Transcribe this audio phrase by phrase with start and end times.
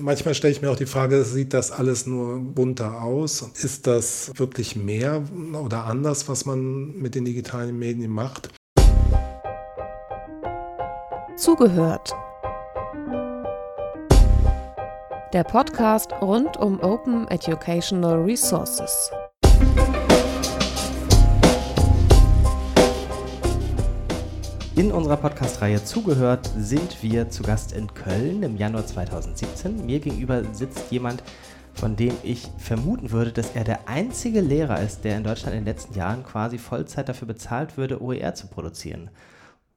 [0.00, 3.50] Manchmal stelle ich mir auch die Frage, sieht das alles nur bunter aus?
[3.62, 8.48] Ist das wirklich mehr oder anders, was man mit den digitalen Medien macht?
[11.36, 12.14] Zugehört.
[15.32, 19.10] Der Podcast rund um Open Educational Resources.
[24.76, 29.84] In unserer Podcast-Reihe Zugehört sind wir zu Gast in Köln im Januar 2017.
[29.84, 31.24] Mir gegenüber sitzt jemand,
[31.74, 35.64] von dem ich vermuten würde, dass er der einzige Lehrer ist, der in Deutschland in
[35.64, 39.10] den letzten Jahren quasi Vollzeit dafür bezahlt würde, OER zu produzieren.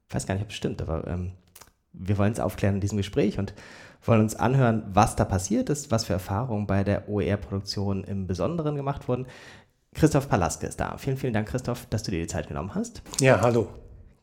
[0.07, 1.31] Ich weiß gar nicht, ob es stimmt, aber ähm,
[1.91, 3.53] wir wollen es aufklären in diesem Gespräch und
[4.05, 8.75] wollen uns anhören, was da passiert ist, was für Erfahrungen bei der OER-Produktion im Besonderen
[8.75, 9.25] gemacht wurden.
[9.95, 10.97] Christoph Palaske ist da.
[10.97, 13.01] Vielen, vielen Dank, Christoph, dass du dir die Zeit genommen hast.
[13.19, 13.67] Ja, hallo.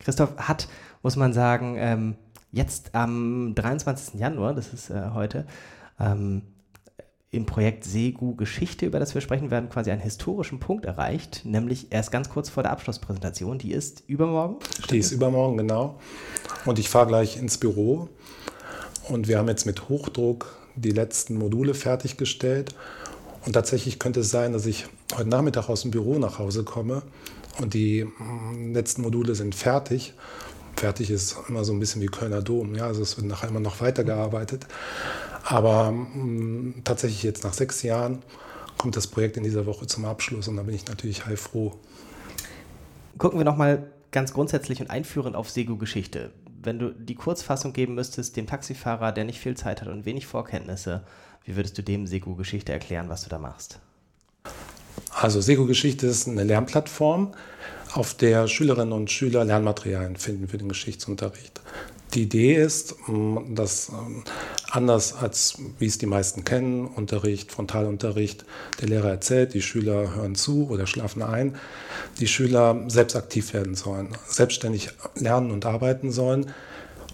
[0.00, 0.68] Christoph hat,
[1.02, 2.16] muss man sagen, ähm,
[2.50, 4.18] jetzt am 23.
[4.18, 5.46] Januar, das ist äh, heute,
[6.00, 6.42] ähm,
[7.32, 11.92] im Projekt Segu Geschichte, über das wir sprechen werden, quasi einen historischen Punkt erreicht, nämlich
[11.92, 13.58] erst ganz kurz vor der Abschlusspräsentation.
[13.58, 14.56] Die ist übermorgen?
[14.90, 16.00] Die ist übermorgen, genau.
[16.64, 18.08] Und ich fahre gleich ins Büro.
[19.08, 22.74] Und wir haben jetzt mit Hochdruck die letzten Module fertiggestellt.
[23.46, 27.02] Und tatsächlich könnte es sein, dass ich heute Nachmittag aus dem Büro nach Hause komme
[27.58, 30.14] und die mm, letzten Module sind fertig.
[30.76, 32.74] Fertig ist immer so ein bisschen wie Kölner Dom.
[32.74, 32.86] Ja?
[32.86, 34.66] Also es wird nachher immer noch weitergearbeitet.
[35.44, 38.22] Aber mh, mm, tatsächlich jetzt nach sechs Jahren
[38.78, 41.74] kommt das Projekt in dieser Woche zum Abschluss und da bin ich natürlich heilfroh.
[43.18, 46.30] Gucken wir nochmal ganz grundsätzlich und einführend auf Sego-Geschichte.
[46.62, 50.26] Wenn du die Kurzfassung geben müsstest, dem Taxifahrer, der nicht viel Zeit hat und wenig
[50.26, 51.04] Vorkenntnisse,
[51.44, 53.80] wie würdest du dem Sego-Geschichte erklären, was du da machst?
[55.10, 57.32] Also Sego-Geschichte ist eine Lernplattform,
[57.92, 61.60] auf der Schülerinnen und Schüler Lernmaterialien finden für den Geschichtsunterricht.
[62.14, 64.24] Die Idee ist, mm, dass ähm,
[64.70, 68.44] anders als wie es die meisten kennen, Unterricht, Frontalunterricht,
[68.80, 71.56] der Lehrer erzählt, die Schüler hören zu oder schlafen ein,
[72.18, 76.52] die Schüler selbst aktiv werden sollen, selbstständig lernen und arbeiten sollen.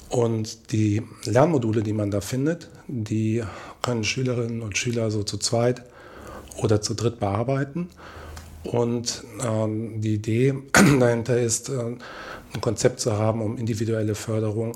[0.08, 3.42] Und die Lernmodule, die man da findet, die
[3.82, 5.82] können Schülerinnen und Schüler so zu zweit
[6.62, 7.88] oder zu dritt bearbeiten.
[8.64, 11.96] Und ähm, die Idee dahinter ist, äh,
[12.54, 14.72] ein Konzept zu haben, um individuelle Förderung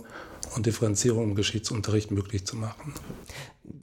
[0.54, 2.94] und Differenzierung im Geschichtsunterricht möglich zu machen.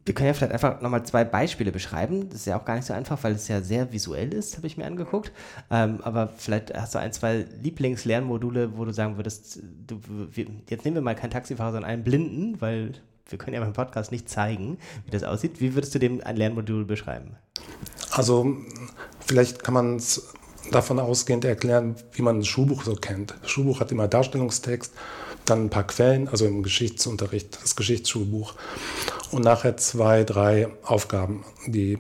[0.06, 2.30] Wir können ja vielleicht einfach nochmal zwei Beispiele beschreiben.
[2.30, 4.68] Das ist ja auch gar nicht so einfach, weil es ja sehr visuell ist, habe
[4.68, 5.32] ich mir angeguckt.
[5.72, 10.00] Ähm, aber vielleicht hast du ein, zwei Lieblingslernmodule, wo du sagen würdest, du,
[10.32, 12.94] wir, jetzt nehmen wir mal keinen Taxifahrer, sondern einen Blinden, weil
[13.32, 15.60] wir können ja beim Podcast nicht zeigen, wie das aussieht.
[15.60, 17.36] Wie würdest du dem ein Lernmodul beschreiben?
[18.12, 18.58] Also
[19.26, 20.34] vielleicht kann man es
[20.72, 23.36] davon ausgehend erklären, wie man ein Schulbuch so kennt.
[23.42, 24.94] Das Schulbuch hat immer Darstellungstext,
[25.46, 28.56] dann ein paar Quellen, also im Geschichtsunterricht, das Geschichtsschulbuch
[29.32, 31.46] und nachher zwei, drei Aufgaben.
[31.68, 31.98] Die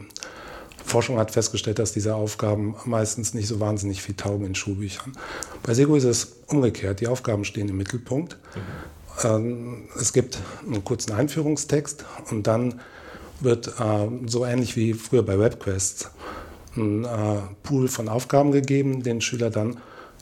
[0.83, 5.13] Forschung hat festgestellt, dass diese Aufgaben meistens nicht so wahnsinnig viel taugen in Schulbüchern.
[5.63, 7.01] Bei Sego ist es umgekehrt.
[7.01, 8.37] Die Aufgaben stehen im Mittelpunkt.
[8.55, 8.96] Mhm.
[9.99, 12.79] Es gibt einen kurzen Einführungstext und dann
[13.39, 16.11] wird äh, so ähnlich wie früher bei WebQuests
[16.75, 17.07] ein äh,
[17.63, 19.77] Pool von Aufgaben gegeben, den Schüler dann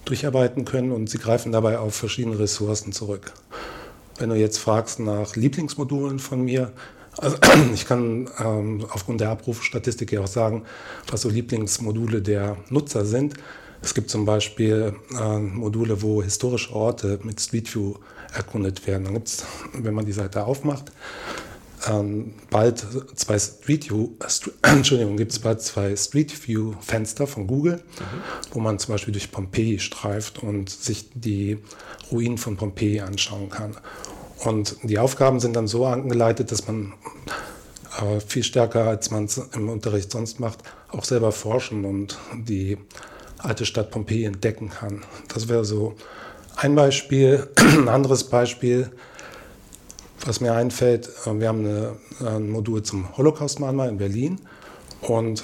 [0.06, 3.34] durcharbeiten können und sie greifen dabei auf verschiedene Ressourcen zurück.
[4.18, 6.72] Wenn du jetzt fragst nach Lieblingsmodulen von mir,
[7.18, 7.38] also
[7.74, 10.64] ich kann ähm, aufgrund der Abrufstatistik ja auch sagen,
[11.10, 13.34] was so Lieblingsmodule der Nutzer sind.
[13.82, 17.96] Es gibt zum Beispiel äh, Module, wo historische Orte mit Street View
[18.36, 19.06] erkundet werden.
[19.06, 20.92] Dann gibt es, wenn man die Seite aufmacht,
[21.88, 22.86] ähm, bald
[23.16, 28.54] zwei Street View, äh, Entschuldigung, gibt es bald zwei Street View Fenster von Google, mhm.
[28.54, 31.60] wo man zum Beispiel durch Pompeji streift und sich die
[32.12, 33.76] Ruinen von Pompeji anschauen kann.
[34.44, 36.94] Und die Aufgaben sind dann so angeleitet, dass man
[38.00, 40.60] äh, viel stärker, als man es im Unterricht sonst macht,
[40.90, 42.78] auch selber forschen und die
[43.38, 45.04] alte Stadt Pompeji entdecken kann.
[45.34, 45.96] Das wäre so
[46.56, 47.48] ein Beispiel.
[47.58, 48.92] Ein anderes Beispiel
[50.26, 51.96] was mir einfällt, äh, wir haben eine,
[52.26, 54.42] ein Modul zum Holocaust-Mahnmal in Berlin
[55.02, 55.44] und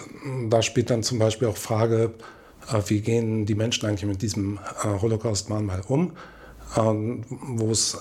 [0.49, 2.13] da spielt dann zum Beispiel auch Frage,
[2.71, 6.13] äh, wie gehen die Menschen eigentlich mit diesem äh, Holocaust-Mahnmal um,
[6.77, 7.97] ähm, wo es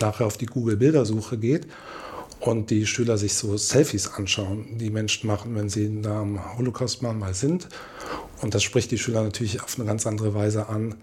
[0.00, 1.68] nachher auf die Google-Bildersuche geht
[2.40, 7.34] und die Schüler sich so Selfies anschauen, die Menschen machen, wenn sie da am Holocaust-Mahnmal
[7.34, 7.68] sind.
[8.42, 10.96] Und das spricht die Schüler natürlich auf eine ganz andere Weise an,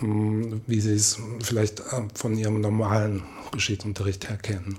[0.00, 1.82] wie sie es vielleicht
[2.14, 3.22] von ihrem normalen
[3.52, 4.78] Geschichtsunterricht herkennen.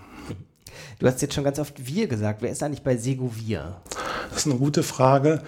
[0.99, 2.41] Du hast jetzt schon ganz oft wir gesagt.
[2.41, 3.81] Wer ist eigentlich bei Sego wir?
[4.29, 5.41] Das ist eine gute Frage.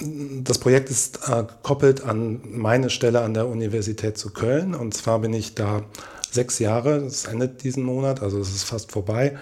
[0.00, 4.74] Das Projekt ist äh, gekoppelt an meine Stelle an der Universität zu Köln.
[4.74, 5.84] Und zwar bin ich da
[6.30, 9.38] sechs Jahre, es endet diesen Monat, also es ist fast vorbei,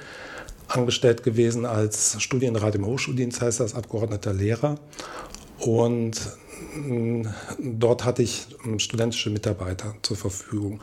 [0.68, 4.78] angestellt gewesen als Studienrat im Hochschuldienst, heißt das, abgeordneter Lehrer.
[5.58, 6.20] Und
[7.58, 8.46] dort hatte ich
[8.78, 10.80] studentische Mitarbeiter zur Verfügung.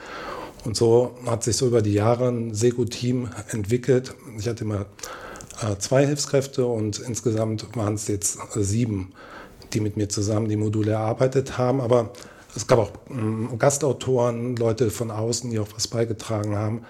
[0.66, 4.14] Und so hat sich so über die Jahre ein sehr gut Team entwickelt.
[4.38, 4.86] Ich hatte immer
[5.62, 9.14] äh, zwei Hilfskräfte und insgesamt waren es jetzt sieben,
[9.74, 11.80] die mit mir zusammen die Module erarbeitet haben.
[11.82, 12.12] Aber
[12.56, 16.82] es gab auch ähm, Gastautoren, Leute von außen, die auch was beigetragen haben.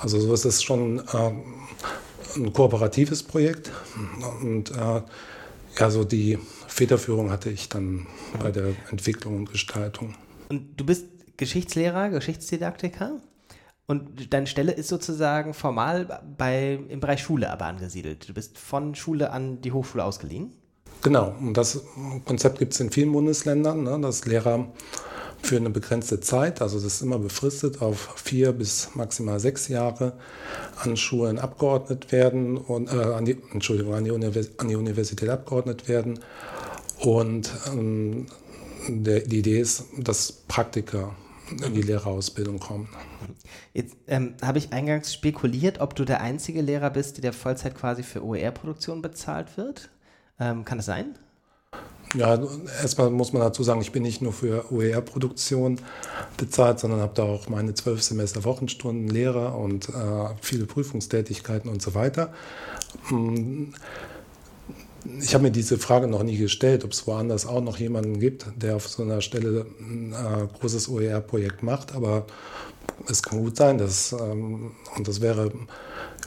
[0.00, 1.32] Also so ist es schon äh,
[2.36, 3.70] ein kooperatives Projekt.
[4.40, 5.02] Und äh,
[5.78, 6.38] ja, so die
[6.72, 8.06] Federführung hatte ich dann
[8.40, 10.14] bei der Entwicklung und Gestaltung.
[10.48, 13.20] Und du bist Geschichtslehrer, Geschichtsdidaktiker?
[13.86, 18.28] Und deine Stelle ist sozusagen formal bei, im Bereich Schule aber angesiedelt.
[18.28, 20.52] Du bist von Schule an die Hochschule ausgeliehen?
[21.02, 21.82] Genau, und das
[22.24, 24.72] Konzept gibt es in vielen Bundesländern, ne, dass Lehrer
[25.42, 30.14] für eine begrenzte Zeit, also das ist immer befristet auf vier bis maximal sechs Jahre,
[30.76, 35.88] an Schulen abgeordnet werden und äh, an die, Entschuldigung, an die, an die Universität abgeordnet
[35.88, 36.20] werden.
[37.00, 38.26] Und ähm,
[38.88, 41.14] der, die Idee ist, dass Praktiker
[41.50, 42.88] in die Lehrerausbildung kommen.
[43.74, 48.02] Jetzt ähm, habe ich eingangs spekuliert, ob du der einzige Lehrer bist, der Vollzeit quasi
[48.02, 49.90] für OER-Produktion bezahlt wird.
[50.38, 51.18] Ähm, kann das sein?
[52.14, 52.38] Ja,
[52.82, 55.78] erstmal muss man dazu sagen, ich bin nicht nur für OER-Produktion
[56.36, 59.92] bezahlt, sondern habe da auch meine zwölf Semester Wochenstunden Lehrer und äh,
[60.42, 62.32] viele Prüfungstätigkeiten und so weiter.
[63.08, 63.72] Hm,
[65.20, 68.46] ich habe mir diese Frage noch nie gestellt, ob es woanders auch noch jemanden gibt,
[68.56, 72.26] der auf so einer Stelle ein äh, großes OER-Projekt macht, aber
[73.08, 75.50] es kann gut sein, dass, ähm, und das wäre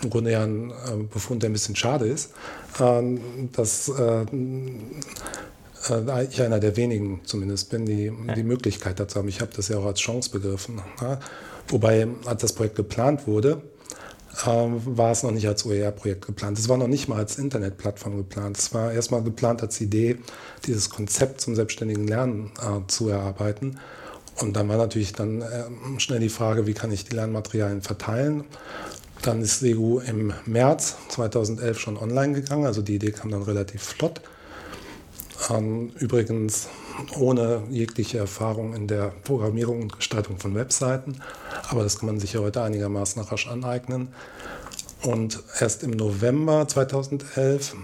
[0.02, 2.34] im Grunde ja ein äh, Befund, der ein bisschen schade ist,
[2.80, 3.20] ähm,
[3.54, 3.92] dass
[5.90, 9.28] äh, äh, ich einer der wenigen zumindest bin, die die Möglichkeit dazu haben.
[9.28, 10.82] Ich habe das ja auch als Chance begriffen.
[11.68, 13.62] Wobei, als das Projekt geplant wurde,
[14.46, 16.60] ähm, war es noch nicht als OER-Projekt geplant.
[16.60, 18.58] Es war noch nicht mal als Internetplattform geplant.
[18.58, 20.18] Es war erstmal geplant als Idee,
[20.66, 22.52] dieses Konzept zum selbstständigen Lernen
[22.88, 23.80] zu erarbeiten.
[24.42, 25.44] Und dann war natürlich dann
[25.98, 28.44] schnell die Frage, wie kann ich die Lernmaterialien verteilen.
[29.22, 33.81] Dann ist Segu im März 2011 schon online gegangen, also die Idee kam dann relativ
[33.81, 34.22] flott.
[35.50, 36.69] Ähm, übrigens
[37.18, 41.21] ohne jegliche Erfahrung in der Programmierung und Gestaltung von Webseiten,
[41.69, 44.09] aber das kann man sich ja heute einigermaßen rasch aneignen.
[45.03, 47.75] Und erst im November 2011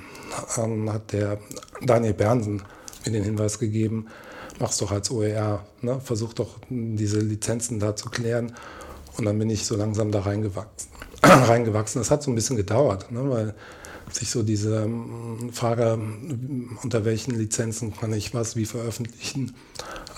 [0.57, 1.37] ähm, hat der
[1.81, 2.63] Daniel Bernsen
[3.05, 4.07] mir den Hinweis gegeben,
[4.59, 5.99] mach's doch als OER, ne?
[6.01, 8.53] versuch doch diese Lizenzen da zu klären.
[9.17, 10.89] Und dann bin ich so langsam da reingewachsen.
[11.23, 12.01] reingewachsen.
[12.01, 13.53] Das hat so ein bisschen gedauert, ne, weil
[14.11, 15.99] sich so diese ähm, Frage,
[16.83, 19.55] unter welchen Lizenzen kann ich was wie veröffentlichen,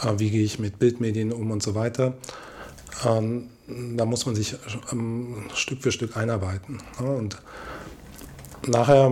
[0.02, 2.16] äh, wie gehe ich mit Bildmedien um und so weiter.
[3.06, 4.56] Ähm, da muss man sich
[4.92, 6.80] ähm, Stück für Stück einarbeiten.
[7.00, 7.38] Ne, und
[8.68, 9.12] nachher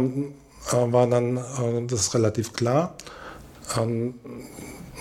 [0.72, 2.96] war dann äh, das relativ klar.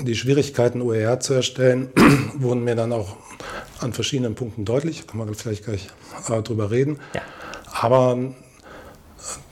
[0.01, 1.91] die Schwierigkeiten, OER zu erstellen,
[2.35, 3.17] wurden mir dann auch
[3.81, 5.07] an verschiedenen Punkten deutlich.
[5.07, 5.89] Kann man vielleicht gleich
[6.29, 6.99] äh, drüber reden.
[7.15, 7.23] Ja.
[7.73, 8.17] Aber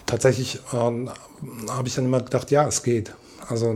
[0.08, 3.14] tatsächlich äh, habe ich dann immer gedacht, ja, es geht.
[3.48, 3.72] Also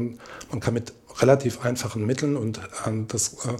[0.51, 3.57] man kann mit relativ einfachen Mitteln und äh, das äh,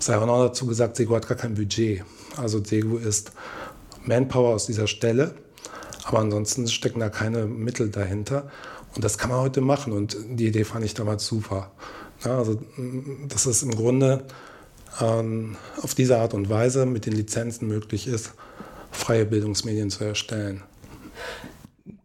[0.00, 2.02] sei auch noch dazu gesagt, Sego hat gar kein Budget.
[2.36, 3.30] Also Sego ist
[4.04, 5.34] Manpower aus dieser Stelle,
[6.04, 8.50] aber ansonsten stecken da keine Mittel dahinter.
[8.94, 11.72] Und das kann man heute machen und die Idee fand ich damals super.
[12.24, 12.60] Ja, also
[13.28, 14.24] das ist im Grunde
[15.00, 18.32] ähm, auf diese Art und Weise mit den Lizenzen möglich ist,
[18.92, 20.62] freie Bildungsmedien zu erstellen.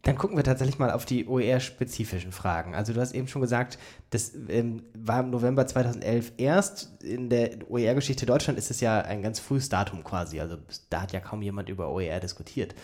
[0.02, 2.74] Dann gucken wir tatsächlich mal auf die OER-spezifischen Fragen.
[2.74, 3.78] Also du hast eben schon gesagt,
[4.08, 7.02] das ähm, war im November 2011 erst.
[7.02, 10.40] In der OER-Geschichte Deutschland ist es ja ein ganz frühes Datum quasi.
[10.40, 10.56] Also
[10.88, 12.74] da hat ja kaum jemand über OER diskutiert.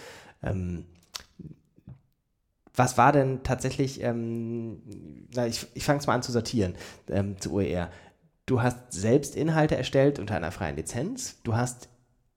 [0.42, 0.84] Ähm,
[2.74, 4.82] was war denn tatsächlich, ähm,
[5.34, 6.74] na, ich, ich fange es mal an zu sortieren
[7.08, 7.90] ähm, zu OER.
[8.44, 11.40] Du hast selbst Inhalte erstellt unter einer freien Lizenz.
[11.42, 11.88] Du hast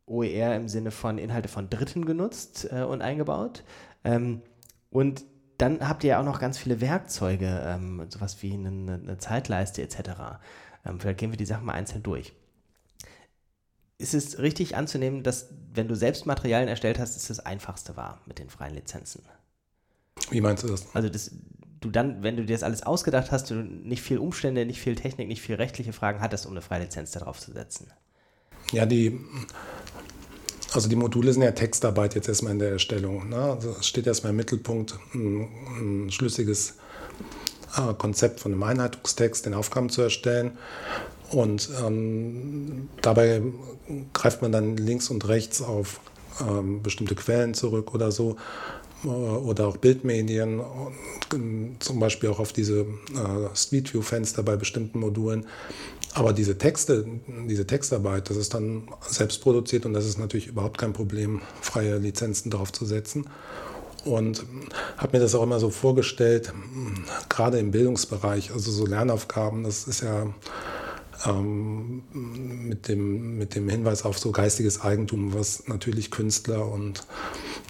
[0.05, 3.65] OER im Sinne von Inhalte von Dritten genutzt äh, und eingebaut.
[4.05, 4.41] Ähm,
[4.89, 5.25] und
[5.57, 9.81] dann habt ihr ja auch noch ganz viele Werkzeuge, ähm, sowas wie eine, eine Zeitleiste
[9.81, 10.39] etc.
[10.85, 12.33] Ähm, vielleicht gehen wir die Sachen mal einzeln durch.
[13.97, 18.21] Ist es richtig anzunehmen, dass wenn du selbst Materialien erstellt hast, es das einfachste war
[18.25, 19.21] mit den freien Lizenzen?
[20.31, 20.95] Wie meinst du das?
[20.95, 21.31] Also das,
[21.81, 24.95] du dann, wenn du dir das alles ausgedacht hast, du nicht viel Umstände, nicht viel
[24.95, 27.91] Technik, nicht viel rechtliche Fragen hattest, um eine Freilizenz darauf zu setzen.
[28.71, 29.19] Ja, die,
[30.73, 33.29] also die Module sind ja Textarbeit jetzt erstmal in der Erstellung.
[33.29, 33.37] Ne?
[33.37, 35.47] Also es steht erstmal im Mittelpunkt ein,
[35.79, 36.75] ein schlüssiges
[37.75, 40.57] äh, Konzept von einem Einheitungstext, den Aufgaben zu erstellen.
[41.31, 43.41] Und ähm, dabei
[44.13, 45.99] greift man dann links und rechts auf
[46.41, 48.37] ähm, bestimmte Quellen zurück oder so
[49.03, 50.61] oder auch Bildmedien,
[51.79, 55.45] zum Beispiel auch auf diese äh, Street View Fenster bei bestimmten Modulen.
[56.13, 57.05] Aber diese Texte,
[57.47, 61.97] diese Textarbeit, das ist dann selbst produziert und das ist natürlich überhaupt kein Problem, freie
[61.97, 63.25] Lizenzen draufzusetzen.
[64.05, 64.45] Und
[64.97, 66.53] habe mir das auch immer so vorgestellt,
[67.27, 70.33] gerade im Bildungsbereich, also so Lernaufgaben, das ist ja
[71.25, 77.05] ähm, mit, dem, mit dem Hinweis auf so geistiges Eigentum, was natürlich Künstler und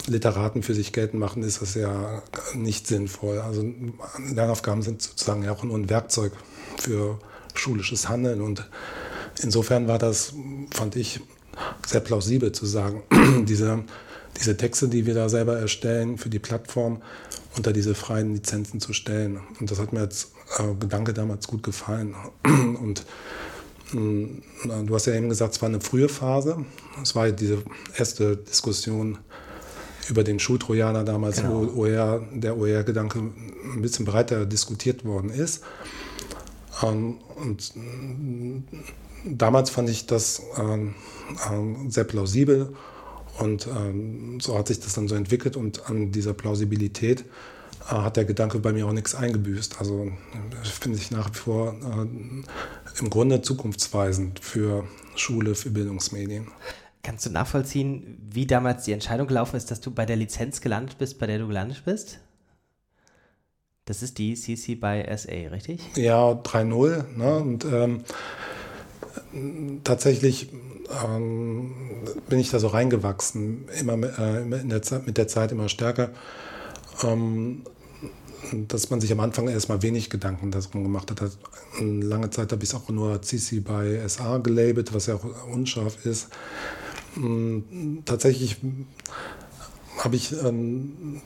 [0.06, 2.22] Literaten für sich geltend machen, ist das ja
[2.54, 3.40] nicht sinnvoll.
[3.40, 3.64] Also
[4.32, 6.32] Lernaufgaben sind sozusagen ja auch nur ein Werkzeug
[6.78, 7.18] für
[7.54, 8.68] schulisches Handeln und
[9.42, 10.34] insofern war das,
[10.72, 11.20] fand ich,
[11.86, 13.02] sehr plausibel zu sagen,
[13.46, 13.84] diese,
[14.38, 17.02] diese Texte, die wir da selber erstellen für die Plattform,
[17.56, 19.40] unter diese freien Lizenzen zu stellen.
[19.58, 22.14] Und das hat mir als äh, Gedanke damals gut gefallen.
[22.44, 23.04] Und
[23.92, 26.64] äh, du hast ja eben gesagt, es war eine frühe Phase.
[27.02, 27.58] Es war diese
[27.96, 29.18] erste Diskussion
[30.08, 31.68] über den Schultrojaner damals, genau.
[31.74, 35.62] wo OER, der OER-Gedanke ein bisschen breiter diskutiert worden ist.
[36.82, 37.72] Ähm, und
[39.24, 40.94] damals fand ich das ähm,
[41.50, 42.74] ähm, sehr plausibel
[43.38, 43.66] und
[44.42, 47.24] so hat sich das dann so entwickelt und an dieser Plausibilität
[47.88, 49.78] äh, hat der Gedanke bei mir auch nichts eingebüßt.
[49.78, 50.10] Also
[50.62, 56.48] finde ich nach wie vor äh, im Grunde zukunftsweisend für Schule, für Bildungsmedien.
[57.02, 60.98] Kannst du nachvollziehen, wie damals die Entscheidung gelaufen ist, dass du bei der Lizenz gelandet
[60.98, 62.18] bist, bei der du gelandet bist?
[63.84, 65.80] Das ist die CC by SA, richtig?
[65.96, 67.16] Ja, 3.0.
[67.16, 67.36] Ne?
[67.36, 68.04] Und ähm,
[69.84, 70.50] tatsächlich
[71.04, 71.72] ähm,
[72.28, 76.10] bin ich da so reingewachsen, immer äh, der Zeit, mit der Zeit immer stärker.
[77.02, 77.62] Ähm,
[78.68, 81.38] dass man sich am Anfang erstmal wenig Gedanken darum gemacht hat.
[81.80, 86.04] Lange Zeit habe ich es auch nur CC by SA gelabelt, was ja auch unscharf
[86.04, 86.28] ist.
[87.16, 88.56] Mm, tatsächlich
[90.04, 91.20] habe ich ähm,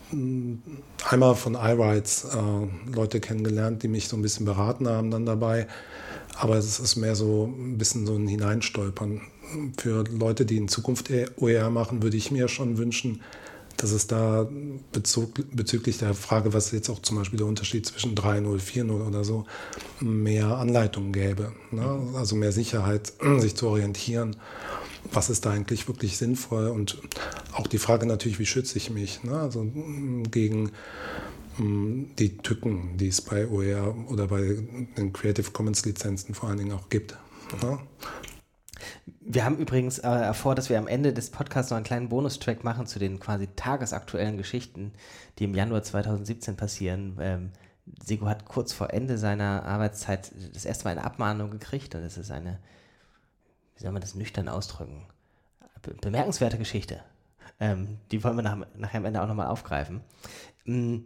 [1.09, 5.67] einmal von iRights äh, Leute kennengelernt, die mich so ein bisschen beraten haben dann dabei.
[6.37, 9.21] Aber es ist mehr so ein bisschen so ein Hineinstolpern.
[9.77, 13.21] Für Leute, die in Zukunft OER machen, würde ich mir schon wünschen,
[13.77, 14.47] dass es da
[14.91, 19.23] Bezug, bezüglich der Frage, was jetzt auch zum Beispiel der Unterschied zwischen 3.0, 4.0 oder
[19.23, 19.45] so,
[19.99, 21.53] mehr Anleitungen gäbe.
[21.71, 21.99] Ne?
[22.15, 24.35] Also mehr Sicherheit, sich zu orientieren
[25.11, 26.97] was ist da eigentlich wirklich sinnvoll und
[27.53, 29.39] auch die Frage natürlich, wie schütze ich mich, ne?
[29.39, 30.71] also mm, gegen
[31.57, 34.57] mm, die Tücken, die es bei OER oder bei
[34.97, 37.17] den Creative Commons Lizenzen vor allen Dingen auch gibt.
[37.61, 37.79] Ne?
[39.21, 42.63] Wir haben übrigens äh, vor, dass wir am Ende des Podcasts noch einen kleinen Bonustrack
[42.63, 44.93] machen zu den quasi tagesaktuellen Geschichten,
[45.39, 47.17] die im Januar 2017 passieren.
[47.19, 47.51] Ähm,
[48.03, 52.17] Sego hat kurz vor Ende seiner Arbeitszeit das erste Mal eine Abmahnung gekriegt und es
[52.17, 52.59] ist eine
[53.75, 55.05] wie soll man das nüchtern ausdrücken?
[55.81, 57.03] Be bemerkenswerte Geschichte.
[57.59, 60.01] Ähm, die wollen wir nach, nachher am Ende auch nochmal aufgreifen.
[60.65, 61.05] Ähm,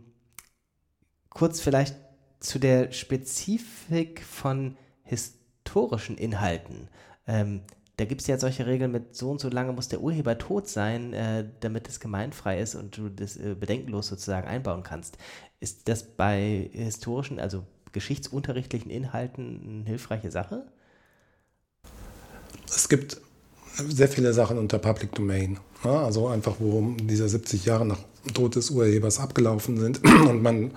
[1.30, 1.96] kurz vielleicht
[2.40, 6.88] zu der Spezifik von historischen Inhalten.
[7.28, 7.62] Ähm,
[7.98, 10.70] da gibt es ja solche Regeln mit so und so lange muss der Urheber tot
[10.70, 15.18] sein, äh, damit es gemeinfrei ist und du das äh, bedenkenlos sozusagen einbauen kannst.
[15.60, 20.72] Ist das bei historischen, also geschichtsunterrichtlichen Inhalten eine hilfreiche Sache?
[22.90, 23.22] Es gibt
[23.88, 25.60] sehr viele Sachen unter Public Domain.
[25.84, 28.00] Ja, also einfach, worum diese 70 Jahre nach
[28.34, 30.72] Tod des Urhebers abgelaufen sind und man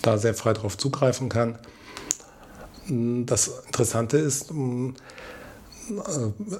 [0.00, 1.58] da sehr frei darauf zugreifen kann.
[2.88, 4.92] Das Interessante ist, äh,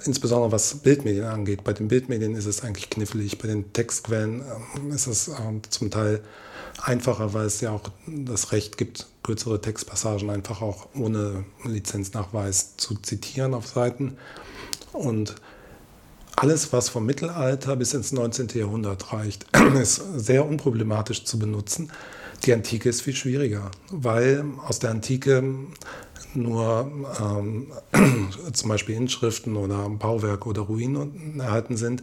[0.04, 1.64] insbesondere was Bildmedien angeht.
[1.64, 3.38] Bei den Bildmedien ist es eigentlich knifflig.
[3.38, 5.32] Bei den Textquellen äh, ist es äh,
[5.70, 6.20] zum Teil
[6.82, 12.96] einfacher, weil es ja auch das Recht gibt, kürzere Textpassagen einfach auch ohne Lizenznachweis zu
[12.96, 14.18] zitieren auf Seiten.
[14.92, 15.34] Und
[16.36, 18.48] alles, was vom Mittelalter bis ins 19.
[18.54, 19.46] Jahrhundert reicht,
[19.80, 21.90] ist sehr unproblematisch zu benutzen.
[22.44, 25.42] Die Antike ist viel schwieriger, weil aus der Antike
[26.34, 27.72] nur ähm,
[28.52, 32.02] zum Beispiel Inschriften oder Bauwerke oder Ruinen erhalten sind.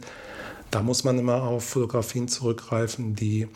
[0.70, 3.48] Da muss man immer auf Fotografien zurückgreifen, die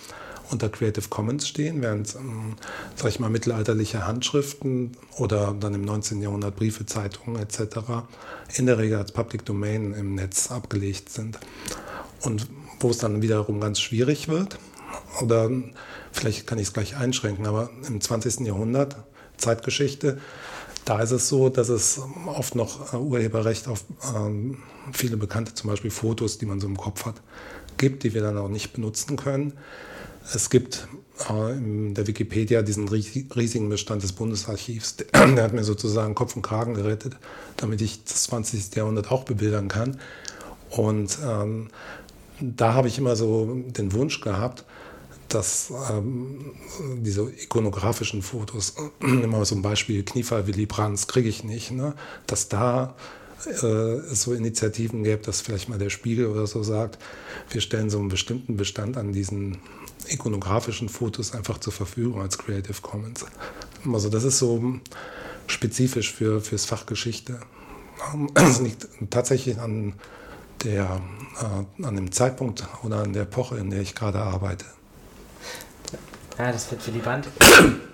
[0.51, 2.57] unter Creative Commons stehen, während, ähm,
[2.97, 6.21] sag ich mal, mittelalterliche Handschriften oder dann im 19.
[6.23, 7.79] Jahrhundert Briefe, Zeitungen etc.
[8.57, 11.39] in der Regel als Public Domain im Netz abgelegt sind.
[12.21, 12.47] Und
[12.81, 14.59] wo es dann wiederum ganz schwierig wird,
[15.21, 15.51] oder
[16.13, 18.41] vielleicht kann ich es gleich einschränken, aber im 20.
[18.41, 18.97] Jahrhundert,
[19.37, 20.19] Zeitgeschichte,
[20.85, 23.85] da ist es so, dass es oft noch äh, Urheberrecht auf
[24.15, 24.59] ähm,
[24.93, 27.17] viele bekannte, zum Beispiel Fotos, die man so im Kopf hat,
[27.79, 29.53] gibt, die wir dann auch nicht benutzen können.
[30.35, 30.87] Es gibt
[31.31, 34.97] äh, in der Wikipedia diesen riesigen Bestand des Bundesarchivs.
[35.13, 37.17] Der hat mir sozusagen Kopf und Kragen gerettet,
[37.57, 38.75] damit ich das 20.
[38.75, 39.99] Jahrhundert auch bebildern kann.
[40.71, 41.69] Und ähm,
[42.41, 44.65] da habe ich immer so den Wunsch gehabt,
[45.29, 46.53] dass ähm,
[46.99, 51.95] diese ikonografischen Fotos, immer so ein Beispiel, Kniefall Willy Brandt, kriege ich nicht, ne?
[52.27, 52.95] dass da
[53.47, 56.99] äh, es so Initiativen gäbe, dass vielleicht mal der Spiegel oder so sagt,
[57.51, 59.59] wir stellen so einen bestimmten Bestand an diesen
[60.13, 63.25] ikonografischen Fotos einfach zur Verfügung als Creative Commons.
[63.93, 64.81] Also das ist so
[65.47, 67.41] spezifisch für fürs Fach Geschichte.
[68.35, 69.95] Es liegt tatsächlich an
[70.65, 71.01] der,
[71.41, 74.67] äh, an dem Zeitpunkt oder an der Epoche, in der ich gerade arbeite.
[76.39, 77.29] Ja, das wird Willy Brandt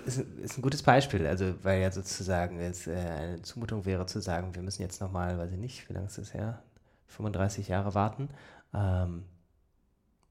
[0.05, 4.21] ist, ist, ein gutes Beispiel, also weil ja sozusagen es äh, eine Zumutung wäre zu
[4.21, 6.63] sagen, wir müssen jetzt nochmal, weiß ich nicht, wie lange ist das her,
[7.07, 8.29] 35 Jahre warten,
[8.73, 9.25] ähm,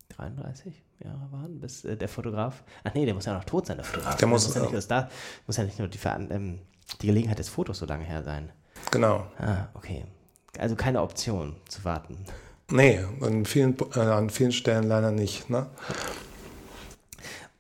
[0.09, 3.77] 33 Jahre warten, bis äh, der Fotograf, ach nee, der muss ja noch tot sein,
[3.77, 4.17] der Fotograf.
[4.17, 5.09] Der muss, muss, ja, nicht, da,
[5.47, 6.59] muss ja nicht nur die, ähm,
[7.01, 8.51] die Gelegenheit des Fotos so lange her sein.
[8.91, 9.27] Genau.
[9.39, 10.05] Ah, okay.
[10.59, 12.19] Also keine Option zu warten.
[12.71, 15.49] Nee, an vielen, äh, an vielen Stellen leider nicht.
[15.49, 15.67] Ne?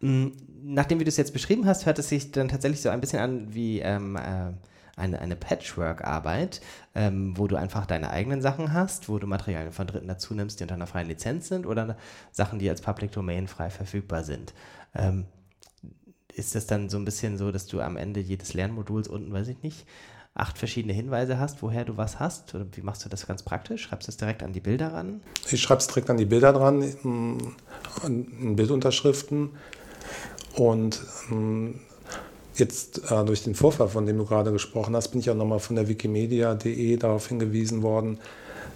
[0.00, 0.28] Mm,
[0.62, 3.21] nachdem wie du es jetzt beschrieben hast, hört es sich dann tatsächlich so ein bisschen
[3.21, 4.52] an wie ähm, äh,
[4.99, 6.61] eine, eine Patchwork-Arbeit,
[6.95, 10.61] ähm, wo du einfach deine eigenen Sachen hast, wo du Materialien von Dritten dazu nimmst,
[10.61, 11.97] die unter einer freien Lizenz sind oder
[12.33, 14.55] Sachen, die als Public Domain frei verfügbar sind.
[14.95, 15.26] Ähm,
[16.35, 19.49] ist das dann so ein bisschen so, dass du am Ende jedes Lernmoduls unten, weiß
[19.49, 19.87] ich nicht,
[20.35, 22.55] acht verschiedene Hinweise hast, woher du was hast?
[22.55, 23.83] Oder wie machst du das ganz praktisch?
[23.83, 25.21] Schreibst du es direkt an die Bilder ran?
[25.50, 29.50] Ich schreibe es direkt an die Bilder dran, in, Bildunterschriften.
[30.55, 31.00] Und
[31.31, 31.81] ähm,
[32.61, 35.61] jetzt äh, durch den Vorfall, von dem du gerade gesprochen hast, bin ich auch nochmal
[35.61, 38.19] von der wikimedia.de darauf hingewiesen worden,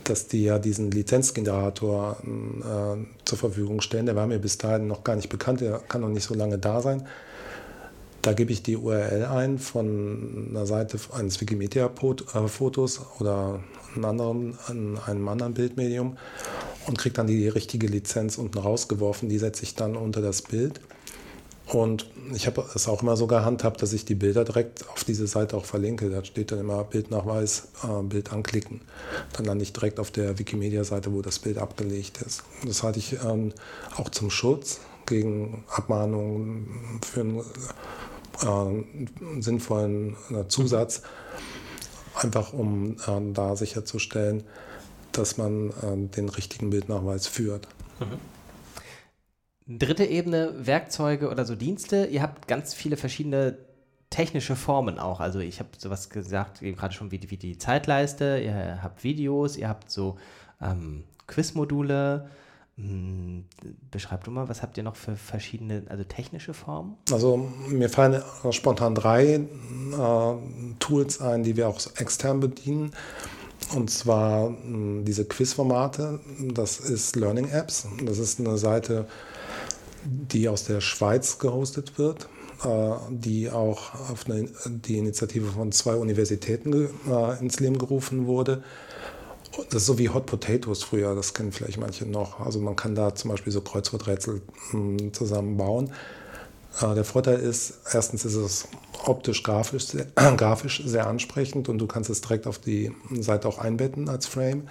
[0.04, 4.06] dass die ja diesen Lizenzgenerator äh, zur Verfügung stellen.
[4.06, 6.58] Der war mir bis dahin noch gar nicht bekannt, der kann noch nicht so lange
[6.58, 7.06] da sein.
[8.22, 13.60] Da gebe ich die URL ein von einer Seite eines Wikimedia-Fotos oder
[13.96, 14.58] einem anderen,
[15.04, 16.16] einem anderen Bildmedium
[16.86, 19.28] und kriege dann die richtige Lizenz unten rausgeworfen.
[19.28, 20.80] Die setze ich dann unter das Bild.
[21.66, 25.26] Und ich habe es auch immer so gehandhabt, dass ich die Bilder direkt auf diese
[25.26, 26.10] Seite auch verlinke.
[26.10, 28.80] Da steht dann immer Bildnachweis, äh, Bild anklicken.
[29.32, 32.42] Dann lande ich direkt auf der Wikimedia-Seite, wo das Bild abgelegt ist.
[32.66, 33.52] Das halte ich ähm,
[33.96, 39.06] auch zum Schutz gegen Abmahnungen für einen
[39.38, 41.02] äh, sinnvollen äh, Zusatz,
[42.14, 44.42] einfach um äh, da sicherzustellen,
[45.12, 47.68] dass man äh, den richtigen Bildnachweis führt.
[48.00, 48.18] Mhm.
[49.66, 52.06] Dritte Ebene, Werkzeuge oder so Dienste.
[52.06, 53.58] Ihr habt ganz viele verschiedene
[54.10, 55.20] technische Formen auch.
[55.20, 59.56] Also ich habe sowas gesagt, gerade schon wie die, wie die Zeitleiste, ihr habt Videos,
[59.56, 60.16] ihr habt so
[60.60, 62.28] ähm, Quizmodule.
[62.76, 63.44] Hm,
[63.90, 66.96] beschreib du mal, was habt ihr noch für verschiedene, also technische Formen?
[67.10, 69.44] Also mir fallen spontan drei äh,
[70.78, 72.92] Tools ein, die wir auch extern bedienen.
[73.74, 76.20] Und zwar mh, hm, diese Quizformate,
[76.52, 77.86] das ist Learning Apps.
[78.04, 79.06] Das ist eine Seite,
[80.04, 82.28] die aus der Schweiz gehostet wird,
[82.64, 88.62] äh, die auch auf die Initiative von zwei Universitäten äh, ins Leben gerufen wurde.
[89.68, 92.40] Das ist so wie Hot Potatoes früher, das kennen vielleicht manche noch.
[92.40, 95.92] Also man kann da zum Beispiel so Kreuzworträtsel hm, zusammenbauen.
[96.80, 98.68] Äh, der Vorteil ist, erstens ist es
[99.04, 103.58] optisch, grafisch, sehr, grafisch sehr ansprechend und du kannst es direkt auf die Seite auch
[103.58, 104.68] einbetten als Frame.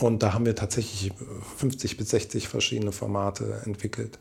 [0.00, 1.12] Und da haben wir tatsächlich
[1.58, 4.18] 50 bis 60 verschiedene Formate entwickelt.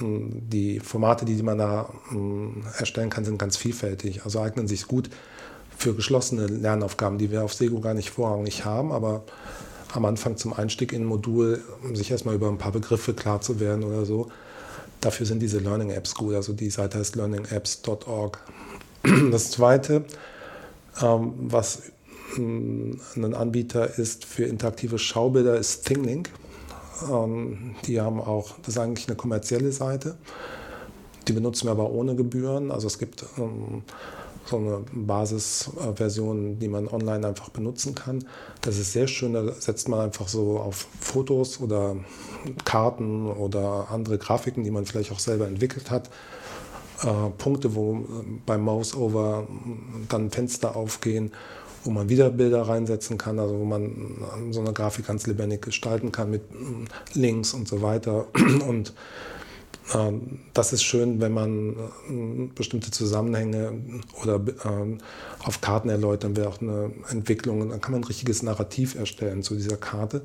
[0.00, 4.24] Die Formate, die man da hm, erstellen kann, sind ganz vielfältig.
[4.24, 5.08] Also eignen sich gut
[5.76, 9.24] für geschlossene Lernaufgaben, die wir auf Sego gar nicht vorrangig haben, aber
[9.92, 13.40] am Anfang zum Einstieg in ein Modul, um sich erstmal über ein paar Begriffe klar
[13.40, 14.30] zu werden oder so.
[15.00, 16.34] Dafür sind diese Learning Apps gut.
[16.34, 18.38] Also die Seite heißt learningapps.org.
[19.30, 20.04] Das zweite,
[21.00, 21.82] ähm, was
[22.36, 26.30] ein Anbieter ist für interaktive Schaubilder, ist ThingLink.
[27.10, 30.16] Ähm, die haben auch, das ist eigentlich eine kommerzielle Seite.
[31.28, 32.70] Die benutzen wir aber ohne Gebühren.
[32.70, 33.82] Also es gibt ähm,
[34.44, 38.24] so eine Basisversion, die man online einfach benutzen kann.
[38.60, 41.96] Das ist sehr schön, da setzt man einfach so auf Fotos oder
[42.64, 46.10] Karten oder andere Grafiken, die man vielleicht auch selber entwickelt hat.
[47.02, 48.04] Äh, Punkte, wo
[48.46, 49.46] beim Mouse-Over
[50.08, 51.32] dann Fenster aufgehen
[51.86, 56.12] wo man wieder Bilder reinsetzen kann, also wo man so eine Grafik ganz lebendig gestalten
[56.12, 56.42] kann mit
[57.14, 58.26] Links und so weiter.
[58.66, 58.92] Und
[59.94, 60.12] äh,
[60.52, 63.72] das ist schön, wenn man äh, bestimmte Zusammenhänge
[64.22, 64.98] oder äh,
[65.44, 67.70] auf Karten erläutern will, auch eine Entwicklung.
[67.70, 70.22] Dann kann man ein richtiges Narrativ erstellen zu dieser Karte.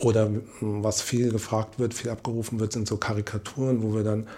[0.00, 4.28] Oder was viel gefragt wird, viel abgerufen wird, sind so Karikaturen, wo wir dann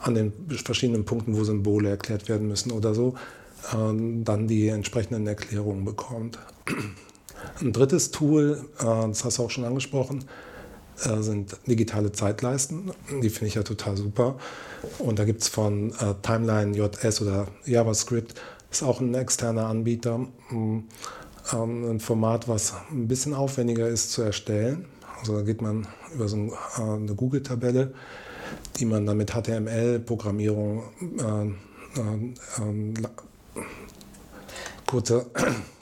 [0.00, 0.32] an den
[0.64, 3.14] verschiedenen Punkten, wo Symbole erklärt werden müssen oder so,
[3.70, 6.38] dann die entsprechenden Erklärungen bekommt.
[7.60, 10.24] Ein drittes Tool, äh, das hast du auch schon angesprochen,
[11.04, 12.92] äh, sind digitale Zeitleisten.
[13.22, 14.36] Die finde ich ja total super.
[14.98, 18.34] Und da gibt es von äh, Timeline JS oder JavaScript,
[18.70, 20.84] ist auch ein externer Anbieter, ähm,
[21.52, 24.86] ein Format, was ein bisschen aufwendiger ist zu erstellen.
[25.18, 26.36] Also da geht man über so
[26.76, 27.92] eine Google-Tabelle,
[28.76, 30.82] die man dann mit HTML-Programmierung
[34.92, 35.30] äh, äh, kurze,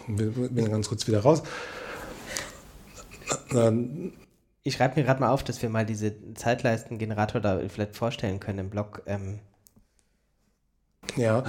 [0.06, 1.42] bin ganz kurz wieder raus.
[4.62, 8.58] Ich schreibe mir gerade mal auf, dass wir mal diese Zeitleistengenerator da vielleicht vorstellen können
[8.58, 9.02] im Blog.
[9.06, 9.40] Ähm,
[11.16, 11.42] ja,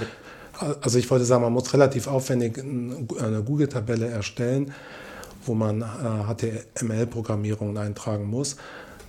[0.80, 4.72] also ich wollte sagen, man muss relativ aufwendig eine Google-Tabelle erstellen,
[5.44, 8.56] wo man äh, HTML-Programmierungen eintragen muss.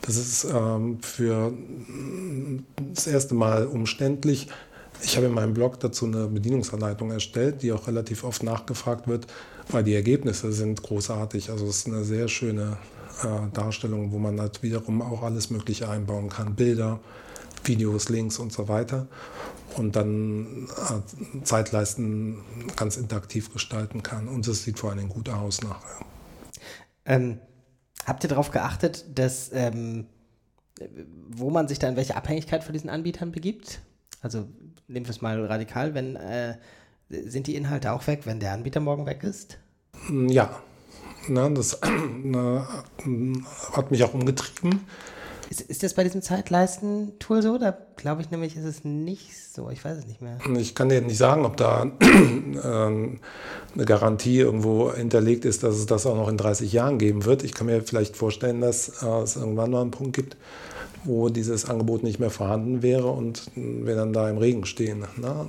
[0.01, 1.53] Das ist ähm, für
[2.93, 4.49] das erste Mal umständlich.
[5.03, 9.27] Ich habe in meinem Blog dazu eine Bedienungsanleitung erstellt, die auch relativ oft nachgefragt wird,
[9.69, 11.49] weil die Ergebnisse sind großartig.
[11.49, 12.77] Also es ist eine sehr schöne
[13.21, 16.55] äh, Darstellung, wo man halt wiederum auch alles Mögliche einbauen kann.
[16.55, 16.99] Bilder,
[17.65, 19.07] Videos, Links und so weiter.
[19.75, 22.39] Und dann äh, Zeitleisten
[22.77, 24.29] ganz interaktiv gestalten kann.
[24.29, 26.05] Und es sieht vor allen Dingen gut aus nachher.
[27.05, 27.39] Ähm,
[28.05, 30.05] habt ihr darauf geachtet, dass ähm,
[31.29, 33.81] wo man sich da in welche Abhängigkeit von diesen Anbietern begibt?
[34.23, 34.47] Also
[34.87, 36.55] nehmen wir es mal radikal, wenn äh,
[37.09, 39.59] sind die Inhalte auch weg, wenn der Anbieter morgen weg ist?
[40.09, 40.61] Ja,
[41.27, 41.79] na, das
[42.23, 42.67] na,
[43.73, 44.85] hat mich auch umgetrieben.
[45.49, 47.57] Ist, ist das bei diesem Zeitleisten-Tool so?
[47.57, 49.69] Da glaube ich nämlich, ist es nicht so.
[49.69, 50.39] Ich weiß es nicht mehr.
[50.57, 53.19] Ich kann dir nicht sagen, ob da äh, eine
[53.85, 57.43] Garantie irgendwo hinterlegt ist, dass es das auch noch in 30 Jahren geben wird.
[57.43, 60.37] Ich kann mir vielleicht vorstellen, dass äh, es irgendwann mal einen Punkt gibt,
[61.05, 65.05] wo dieses Angebot nicht mehr vorhanden wäre und wir dann da im Regen stehen.
[65.17, 65.47] Ne?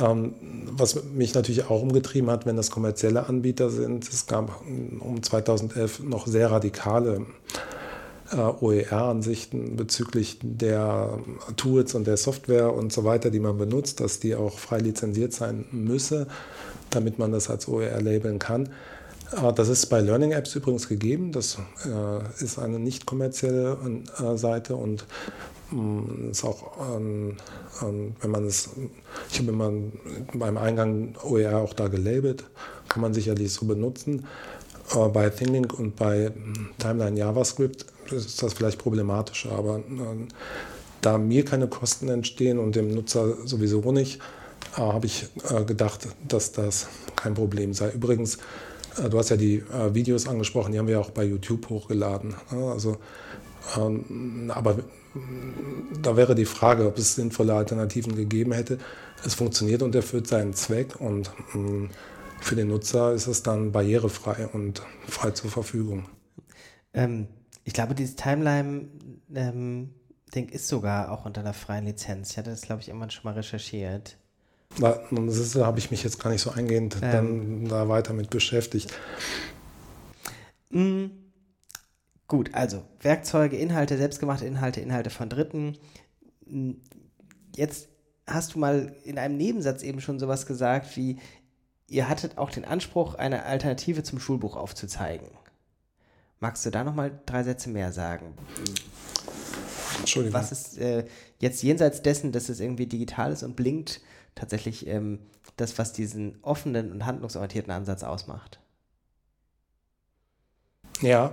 [0.00, 0.34] Ähm,
[0.70, 4.06] was mich natürlich auch umgetrieben hat, wenn das kommerzielle Anbieter sind.
[4.08, 4.60] Es gab
[5.00, 7.26] um 2011 noch sehr radikale
[8.30, 11.18] äh, OER-Ansichten bezüglich der
[11.56, 15.32] Tools und der Software und so weiter, die man benutzt, dass die auch frei lizenziert
[15.32, 16.26] sein müsse,
[16.90, 18.68] damit man das als OER labeln kann.
[19.32, 21.32] Äh, das ist bei Learning Apps übrigens gegeben.
[21.32, 23.76] Das äh, ist eine nicht kommerzielle
[24.18, 25.06] äh, Seite und
[25.70, 27.36] mm, ist auch, ähm,
[27.82, 28.70] ähm, wenn man es,
[29.30, 29.72] ich habe immer
[30.34, 32.44] beim Eingang OER auch da gelabelt,
[32.88, 34.24] kann man sicherlich so benutzen.
[35.12, 39.82] bei ThingLink und bei mm, Timeline JavaScript ist das vielleicht problematischer, aber
[41.02, 44.18] da mir keine Kosten entstehen und dem Nutzer sowieso nicht,
[44.72, 45.26] habe ich
[45.66, 47.90] gedacht, dass das kein Problem sei.
[47.90, 48.38] Übrigens, äh,
[49.08, 52.34] du hast ja die äh, Videos angesprochen, die haben wir auch bei YouTube hochgeladen.
[52.50, 52.70] Ne?
[52.70, 52.96] Also,
[53.76, 54.78] ähm, aber
[56.02, 58.78] da wäre die Frage, ob es sinnvolle Alternativen gegeben hätte.
[59.24, 61.90] Es funktioniert und erfüllt seinen Zweck und ähm,
[62.40, 66.04] für den Nutzer ist es dann barrierefrei und frei zur Verfügung.
[66.94, 67.28] Ähm,
[67.64, 68.88] ich glaube, dieses Timeline
[69.34, 69.90] ähm,
[70.34, 72.30] ist sogar auch unter einer freien Lizenz.
[72.30, 74.16] Ich hatte das, glaube ich, irgendwann schon mal recherchiert.
[74.78, 77.12] Da, da habe ich mich jetzt gar nicht so eingehend ähm.
[77.12, 78.92] dann da weiter mit beschäftigt.
[80.70, 81.06] Mm,
[82.26, 85.78] gut, also Werkzeuge, Inhalte, selbstgemachte Inhalte, Inhalte von Dritten.
[86.46, 86.72] Mm,
[87.56, 87.88] jetzt
[88.26, 91.18] hast du mal in einem Nebensatz eben schon sowas gesagt wie,
[91.88, 95.28] ihr hattet auch den Anspruch, eine Alternative zum Schulbuch aufzuzeigen.
[96.40, 98.34] Magst du da nochmal drei Sätze mehr sagen?
[99.98, 100.38] Entschuldigung.
[100.38, 101.04] Was ist äh,
[101.40, 104.00] jetzt jenseits dessen, dass es irgendwie digital ist und blinkt,
[104.38, 105.18] tatsächlich ähm,
[105.56, 108.60] das, was diesen offenen und handlungsorientierten Ansatz ausmacht.
[111.00, 111.32] Ja.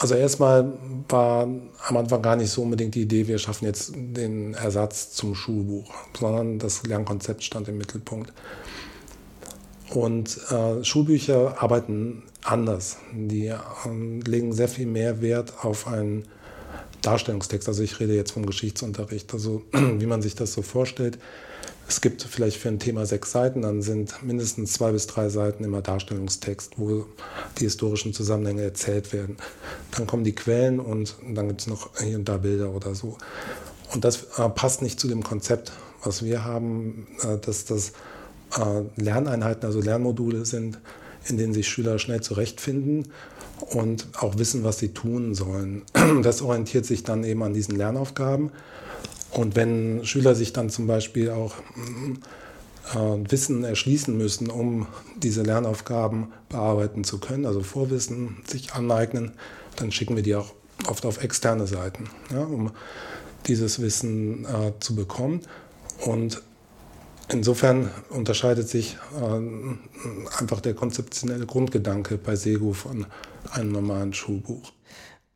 [0.00, 0.72] Also erstmal
[1.08, 5.34] war am Anfang gar nicht so unbedingt die Idee, wir schaffen jetzt den Ersatz zum
[5.34, 8.32] Schulbuch, sondern das Lernkonzept stand im Mittelpunkt.
[9.90, 12.98] Und äh, Schulbücher arbeiten anders.
[13.12, 13.56] Die äh,
[14.24, 16.28] legen sehr viel mehr Wert auf einen
[17.02, 17.68] Darstellungstext.
[17.68, 21.18] Also ich rede jetzt vom Geschichtsunterricht, also wie man sich das so vorstellt.
[21.88, 25.64] Es gibt vielleicht für ein Thema sechs Seiten, dann sind mindestens zwei bis drei Seiten
[25.64, 27.06] immer Darstellungstext, wo
[27.58, 29.38] die historischen Zusammenhänge erzählt werden.
[29.92, 33.16] Dann kommen die Quellen und dann gibt es noch hier und da Bilder oder so.
[33.94, 35.72] Und das äh, passt nicht zu dem Konzept,
[36.04, 37.92] was wir haben, äh, dass das
[38.58, 40.78] äh, Lerneinheiten, also Lernmodule sind,
[41.24, 43.08] in denen sich Schüler schnell zurechtfinden
[43.60, 45.82] und auch wissen, was sie tun sollen.
[46.22, 48.50] Das orientiert sich dann eben an diesen Lernaufgaben.
[49.30, 51.54] Und wenn Schüler sich dann zum Beispiel auch
[52.94, 59.32] äh, Wissen erschließen müssen, um diese Lernaufgaben bearbeiten zu können, also Vorwissen sich aneignen,
[59.76, 60.54] dann schicken wir die auch
[60.86, 62.70] oft auf externe Seiten, ja, um
[63.46, 65.42] dieses Wissen äh, zu bekommen.
[66.04, 66.42] Und
[67.30, 73.06] insofern unterscheidet sich äh, einfach der konzeptionelle Grundgedanke bei Sego von
[73.50, 74.72] einem normalen Schulbuch.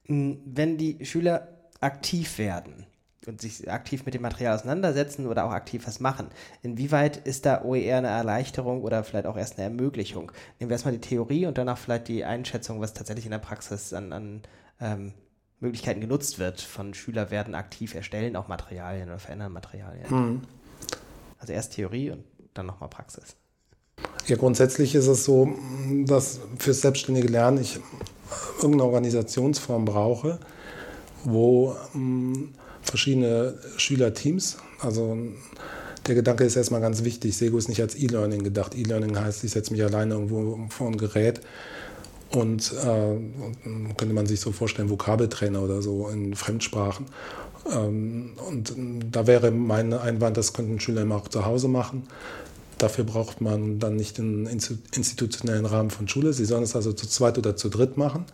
[0.06, 1.48] Wenn die Schüler
[1.80, 2.86] aktiv werden
[3.26, 6.26] und sich aktiv mit dem Material auseinandersetzen oder auch aktiv was machen,
[6.62, 10.32] inwieweit ist da OER eine Erleichterung oder vielleicht auch erst eine Ermöglichung?
[10.58, 13.92] Nehmen wir erstmal die Theorie und danach vielleicht die Einschätzung, was tatsächlich in der Praxis
[13.92, 14.42] an, an
[14.80, 15.12] ähm,
[15.60, 16.60] Möglichkeiten genutzt wird.
[16.60, 20.06] Von Schüler werden aktiv erstellen auch Materialien oder verändern Materialien.
[20.10, 20.42] Mhm.
[21.42, 22.22] Also erst Theorie und
[22.54, 23.34] dann nochmal Praxis.
[24.28, 25.52] Ja, grundsätzlich ist es so,
[26.04, 27.80] dass fürs selbstständige Lernen ich
[28.58, 30.38] irgendeine Organisationsform brauche,
[31.24, 32.50] wo mh,
[32.82, 35.18] verschiedene Schülerteams, also
[36.06, 37.36] der Gedanke ist erstmal ganz wichtig.
[37.36, 38.76] Sego ist nicht als E-Learning gedacht.
[38.76, 41.40] E-Learning heißt, ich setze mich alleine irgendwo vor ein Gerät
[42.34, 47.06] und äh, könnte man sich so vorstellen, Vokabeltrainer oder so in Fremdsprachen.
[47.70, 48.74] Ähm, und
[49.10, 52.04] da wäre mein Einwand, das könnten Schüler immer auch zu Hause machen.
[52.78, 56.32] Dafür braucht man dann nicht den institutionellen Rahmen von Schule.
[56.32, 58.24] Sie sollen es also zu zweit oder zu dritt machen.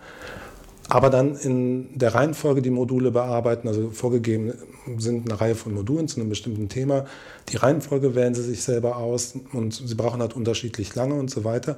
[0.88, 4.54] Aber dann in der Reihenfolge die Module bearbeiten, also vorgegeben
[4.96, 7.04] sind eine Reihe von Modulen zu einem bestimmten Thema.
[7.50, 11.44] Die Reihenfolge wählen sie sich selber aus und sie brauchen halt unterschiedlich lange und so
[11.44, 11.76] weiter.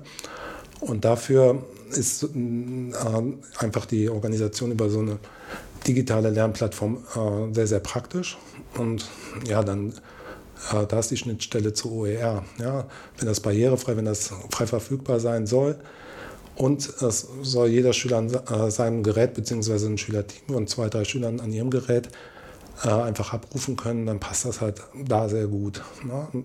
[0.81, 1.65] Und dafür
[1.97, 2.93] ist äh,
[3.59, 5.19] einfach die Organisation über so eine
[5.87, 8.39] digitale Lernplattform äh, sehr, sehr praktisch.
[8.77, 9.09] Und
[9.47, 9.93] ja, dann
[10.73, 12.45] äh, da ist die Schnittstelle zu OER.
[12.59, 12.87] Ja,
[13.19, 15.79] wenn das barrierefrei, wenn das frei verfügbar sein soll.
[16.57, 21.41] Und es soll jeder Schüler an seinem Gerät beziehungsweise ein Schülerteam und zwei, drei Schülern
[21.41, 22.11] an ihrem Gerät
[22.83, 25.81] einfach abrufen können, dann passt das halt da sehr gut.
[26.05, 26.45] Ne?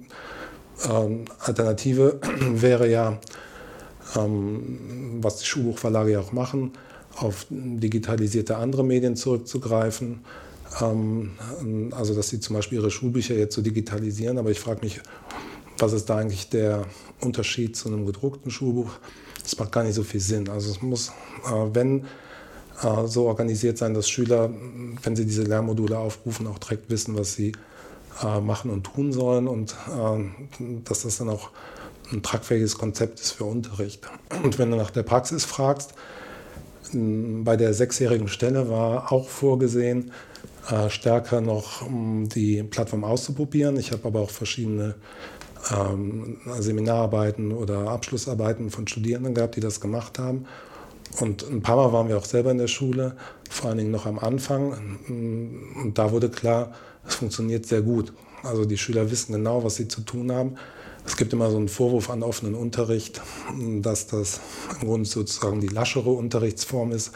[0.90, 3.20] Ähm, Alternative wäre ja,
[4.18, 6.72] ähm, was die Schulbuchverlage ja auch machen,
[7.16, 10.22] auf digitalisierte andere Medien zurückzugreifen.
[10.82, 11.32] Ähm,
[11.92, 15.02] also dass sie zum Beispiel ihre Schulbücher jetzt so digitalisieren, aber ich frage mich,
[15.78, 16.86] was ist da eigentlich der
[17.22, 18.92] Unterschied zu einem gedruckten Schulbuch?
[19.44, 20.50] Das macht gar nicht so viel Sinn.
[20.50, 21.10] Also es muss,
[21.46, 22.06] äh, wenn
[22.82, 24.50] äh, so organisiert sein, dass Schüler,
[25.04, 27.52] wenn sie diese Lernmodule aufrufen, auch direkt wissen, was sie
[28.24, 29.76] äh, machen und tun sollen und
[30.86, 31.52] dass das dann auch
[32.12, 34.08] ein tragfähiges Konzept ist für Unterricht.
[34.44, 35.94] Und wenn du nach der Praxis fragst,
[36.94, 40.12] bei der sechsjährigen Stelle war auch vorgesehen,
[40.70, 43.78] äh, stärker noch die Plattform auszuprobieren.
[43.78, 44.96] Ich habe aber auch verschiedene
[45.72, 50.46] ähm, Seminararbeiten oder Abschlussarbeiten von Studierenden gehabt, die das gemacht haben.
[51.20, 53.16] Und ein paar Mal waren wir auch selber in der Schule,
[53.50, 54.98] vor allen Dingen noch am Anfang.
[55.08, 56.74] Und da wurde klar,
[57.08, 58.14] es funktioniert sehr gut.
[58.44, 60.56] Also die Schüler wissen genau, was sie zu tun haben.
[61.06, 63.22] Es gibt immer so einen Vorwurf an offenen Unterricht,
[63.82, 64.40] dass das
[64.82, 67.12] im Grunde sozusagen die laschere Unterrichtsform ist.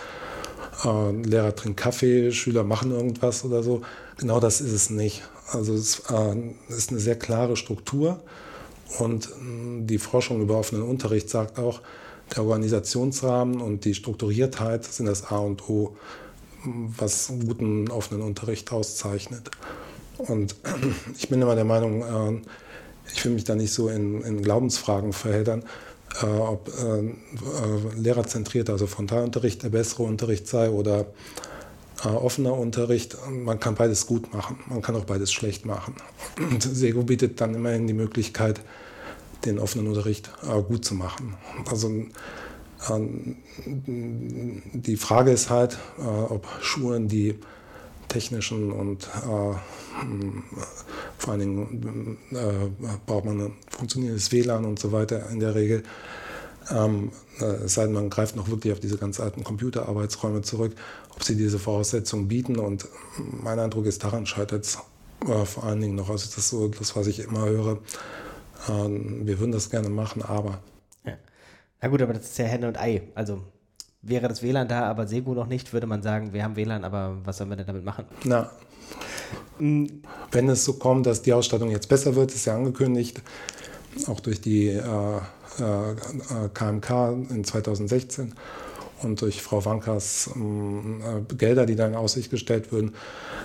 [0.86, 3.82] Äh, Lehrer trinken Kaffee, Schüler machen irgendwas oder so.
[4.18, 5.24] Genau das ist es nicht.
[5.52, 8.22] Also es äh, ist eine sehr klare Struktur
[9.00, 9.30] und äh,
[9.82, 11.82] die Forschung über offenen Unterricht sagt auch,
[12.36, 15.96] der Organisationsrahmen und die Strukturiertheit sind das A und O,
[16.64, 19.50] was guten offenen Unterricht auszeichnet.
[20.18, 20.56] Und
[21.18, 22.02] ich bin immer der Meinung,
[22.38, 22.42] äh,
[23.14, 25.64] ich will mich da nicht so in, in Glaubensfragen verheddern,
[26.22, 27.14] äh, ob äh, äh,
[27.98, 31.06] lehrerzentriert, also Frontalunterricht der bessere Unterricht sei oder
[32.04, 33.18] äh, offener Unterricht.
[33.30, 35.96] Man kann beides gut machen, man kann auch beides schlecht machen.
[36.38, 38.62] Und Sego bietet dann immerhin die Möglichkeit,
[39.46, 41.36] den offenen Unterricht äh, gut zu machen.
[41.70, 41.90] Also
[42.90, 47.40] ähm, die Frage ist halt, äh, ob Schulen, die
[48.10, 49.54] technischen und äh,
[51.18, 55.84] vor allen Dingen äh, braucht man ein funktionierendes WLAN und so weiter in der Regel.
[56.72, 60.76] Ähm, äh, es sei denn, man greift noch wirklich auf diese ganz alten Computerarbeitsräume zurück,
[61.16, 62.58] ob sie diese Voraussetzungen bieten.
[62.58, 64.78] Und mein Eindruck ist, daran scheitert es
[65.28, 66.10] äh, vor allen Dingen noch.
[66.10, 67.80] Also das ist so das, was ich immer höre.
[68.70, 70.62] Ähm, wir würden das gerne machen, aber.
[71.06, 71.14] Ja.
[71.82, 73.04] Na gut, aber das ist ja Henne und Ei.
[73.16, 73.42] Also
[74.02, 77.18] wäre das WLAN da, aber Segu noch nicht, würde man sagen, wir haben WLAN, aber
[77.24, 78.06] was sollen wir denn damit machen?
[78.24, 78.50] Na,
[79.60, 83.22] wenn es so kommt, dass die Ausstattung jetzt besser wird, ist ja angekündigt,
[84.08, 86.90] auch durch die äh, äh, KMK
[87.30, 88.34] in 2016
[89.04, 92.96] und durch Frau Wankers äh, Gelder, die da in Aussicht gestellt würden,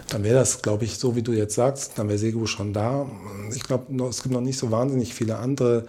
[0.09, 3.07] dann wäre das, glaube ich, so wie du jetzt sagst, dann wäre Segu schon da.
[3.55, 5.87] Ich glaube, es gibt noch nicht so wahnsinnig viele andere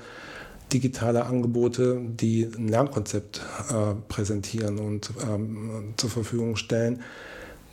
[0.73, 7.01] digitale Angebote, die ein Lernkonzept äh, präsentieren und ähm, zur Verfügung stellen,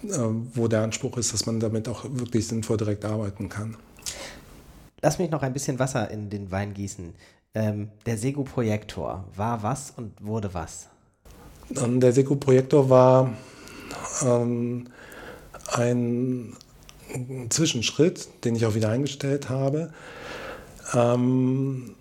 [0.04, 0.18] äh,
[0.54, 3.76] wo der Anspruch ist, dass man damit auch wirklich sinnvoll direkt arbeiten kann.
[5.00, 7.12] Lass mich noch ein bisschen Wasser in den Wein gießen.
[7.54, 10.88] Ähm, der Sego-Projektor war was und wurde was?
[11.76, 13.32] Ähm, der Sego-Projektor war
[14.24, 14.88] ähm,
[15.72, 16.56] ein
[17.50, 19.92] Zwischenschritt, den ich auch wieder eingestellt habe
[20.94, 21.94] Ähm,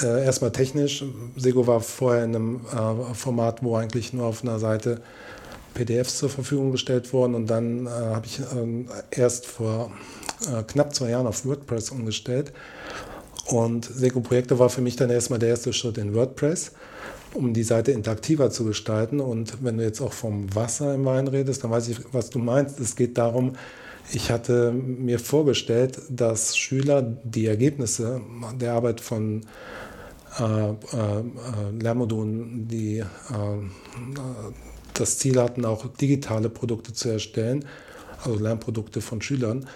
[0.00, 1.04] äh, erstmal technisch.
[1.36, 5.02] Sego war vorher in einem äh, Format, wo eigentlich nur auf einer Seite
[5.74, 9.90] PDFs zur Verfügung gestellt wurden und dann äh, habe ich ähm, erst vor
[10.46, 12.52] äh, knapp zwei Jahren auf WordPress umgestellt.
[13.46, 16.72] Und Sego Projekte war für mich dann erstmal der erste Schritt in WordPress,
[17.34, 19.20] um die Seite interaktiver zu gestalten.
[19.20, 22.38] Und wenn du jetzt auch vom Wasser im Wein redest, dann weiß ich, was du
[22.38, 22.78] meinst.
[22.78, 23.54] Es geht darum,
[24.10, 28.20] ich hatte mir vorgestellt, dass Schüler die Ergebnisse
[28.60, 29.42] der Arbeit von
[30.38, 30.74] äh, äh,
[31.78, 33.04] Lernmodulen, die äh,
[34.94, 37.64] das Ziel hatten, auch digitale Produkte zu erstellen,
[38.24, 39.66] also Lernprodukte von Schülern,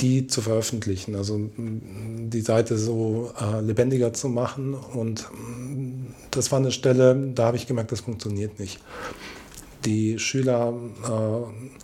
[0.00, 4.74] die zu veröffentlichen, also die Seite so äh, lebendiger zu machen.
[4.74, 5.28] Und
[6.30, 8.80] das war eine Stelle, da habe ich gemerkt, das funktioniert nicht.
[9.84, 11.80] Die Schüler, äh,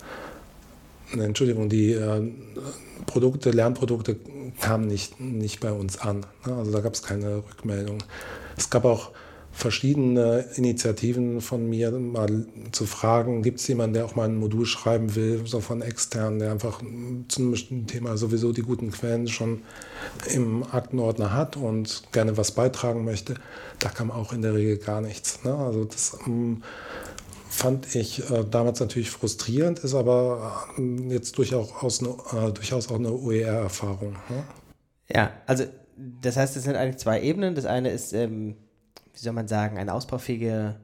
[1.13, 2.23] Entschuldigung, die äh,
[3.07, 4.17] Produkte, Lernprodukte
[4.61, 6.27] kamen nicht, nicht bei uns an.
[6.47, 6.55] Ne?
[6.55, 7.99] Also da gab es keine Rückmeldung.
[8.57, 9.11] Es gab auch
[9.59, 14.67] verschiedene Initiativen von mir, mal zu fragen, gibt es jemanden, der auch mal ein Modul
[14.67, 16.81] schreiben will, so von extern, der einfach
[17.27, 19.63] zu einem bestimmten Thema sowieso die guten Quellen schon
[20.33, 23.35] im Aktenordner hat und gerne was beitragen möchte.
[23.81, 25.43] Da kam auch in der Regel gar nichts.
[25.43, 25.53] Ne?
[25.53, 26.63] Also das ähm,
[27.59, 32.95] fand ich äh, damals natürlich frustrierend, ist aber äh, jetzt durchaus, eine, äh, durchaus auch
[32.95, 34.13] eine OER-Erfahrung.
[34.29, 34.45] Ne?
[35.09, 35.65] Ja, also
[35.97, 37.57] das heißt, es sind eigentlich zwei Ebenen.
[37.57, 38.55] Das eine ist, ähm,
[39.13, 40.77] wie soll man sagen, eine ausbaufähige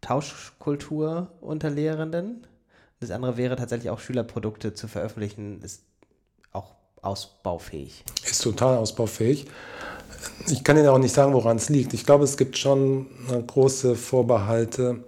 [0.00, 2.46] Tauschkultur unter Lehrenden.
[3.00, 5.82] Das andere wäre tatsächlich auch Schülerprodukte zu veröffentlichen, ist
[6.52, 8.04] auch ausbaufähig.
[8.24, 9.46] Ist total ausbaufähig.
[10.46, 11.92] Ich kann Ihnen auch nicht sagen, woran es liegt.
[11.92, 15.04] Ich glaube, es gibt schon äh, große Vorbehalte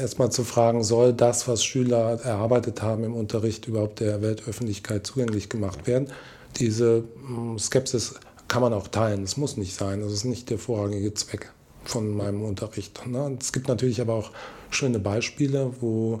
[0.00, 5.48] erstmal zu fragen, soll das, was Schüler erarbeitet haben im Unterricht, überhaupt der Weltöffentlichkeit zugänglich
[5.48, 6.08] gemacht werden?
[6.56, 8.14] Diese hm, Skepsis
[8.48, 9.22] kann man auch teilen.
[9.22, 10.00] Es muss nicht sein.
[10.00, 11.52] Das ist nicht der vorrangige Zweck
[11.84, 13.06] von meinem Unterricht.
[13.06, 13.36] Ne?
[13.40, 14.30] Es gibt natürlich aber auch
[14.70, 16.20] schöne Beispiele, wo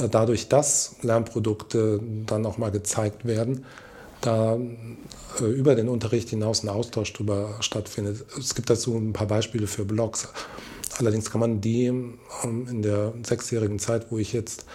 [0.00, 3.64] äh, dadurch, dass Lernprodukte dann auch mal gezeigt werden,
[4.20, 4.58] da
[5.40, 8.24] äh, über den Unterricht hinaus ein Austausch darüber stattfindet.
[8.38, 10.28] Es gibt dazu ein paar Beispiele für Blogs.
[10.98, 12.18] Allerdings kann man die ähm,
[12.68, 14.66] in der sechsjährigen Zeit, wo ich jetzt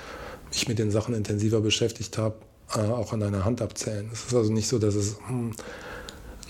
[0.49, 2.35] mich mit den Sachen intensiver beschäftigt habe,
[2.75, 4.09] äh, auch an einer Hand abzählen.
[4.11, 5.51] Es ist also nicht so, dass es hm,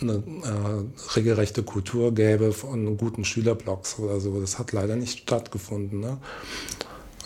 [0.01, 4.39] eine äh, regelrechte Kultur gäbe von guten Schülerblogs oder so.
[4.39, 5.99] Das hat leider nicht stattgefunden.
[5.99, 6.17] Ne?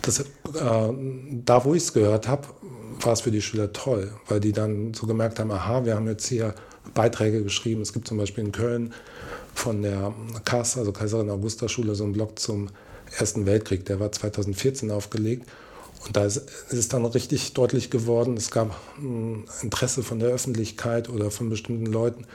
[0.01, 2.47] Das, äh, da, wo ich es gehört habe,
[3.01, 6.07] war es für die Schüler toll, weil die dann so gemerkt haben, aha, wir haben
[6.07, 6.55] jetzt hier
[6.93, 7.81] Beiträge geschrieben.
[7.81, 8.93] Es gibt zum Beispiel in Köln
[9.53, 10.13] von der
[10.45, 12.69] KAS, also Kaiserin Augusta Schule, so einen Blog zum
[13.17, 13.85] Ersten Weltkrieg.
[13.85, 15.47] Der war 2014 aufgelegt.
[16.05, 21.09] Und da ist, es dann richtig deutlich geworden, es gab ein Interesse von der Öffentlichkeit
[21.09, 22.25] oder von bestimmten Leuten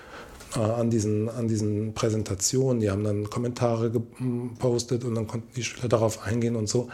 [0.55, 2.81] äh, an, diesen, an diesen Präsentationen.
[2.81, 6.89] Die haben dann Kommentare gepostet und dann konnten die Schüler darauf eingehen und so.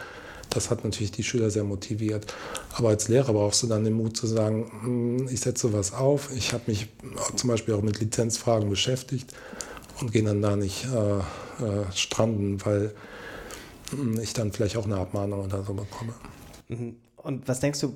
[0.49, 2.33] Das hat natürlich die Schüler sehr motiviert.
[2.73, 6.29] Aber als Lehrer brauchst du dann den Mut zu sagen, hm, ich setze sowas auf.
[6.35, 6.87] Ich habe mich
[7.35, 9.31] zum Beispiel auch mit Lizenzfragen beschäftigt
[10.03, 12.93] und gehen dann da nicht äh, äh, stranden, weil
[14.21, 16.13] ich dann vielleicht auch eine Abmahnung oder so bekomme.
[16.67, 16.97] Mhm.
[17.15, 17.93] Und was denkst du,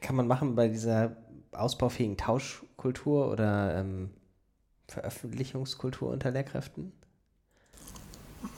[0.00, 1.16] kann man machen bei dieser
[1.52, 4.10] ausbaufähigen Tauschkultur oder ähm,
[4.88, 6.92] Veröffentlichungskultur unter Lehrkräften?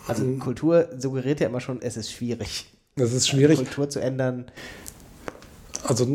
[0.06, 0.38] Also hm.
[0.38, 2.72] Kultur suggeriert ja immer schon, es ist schwierig.
[2.96, 3.58] Es ist schwierig.
[3.58, 4.50] Kultur zu ändern.
[5.84, 6.06] Also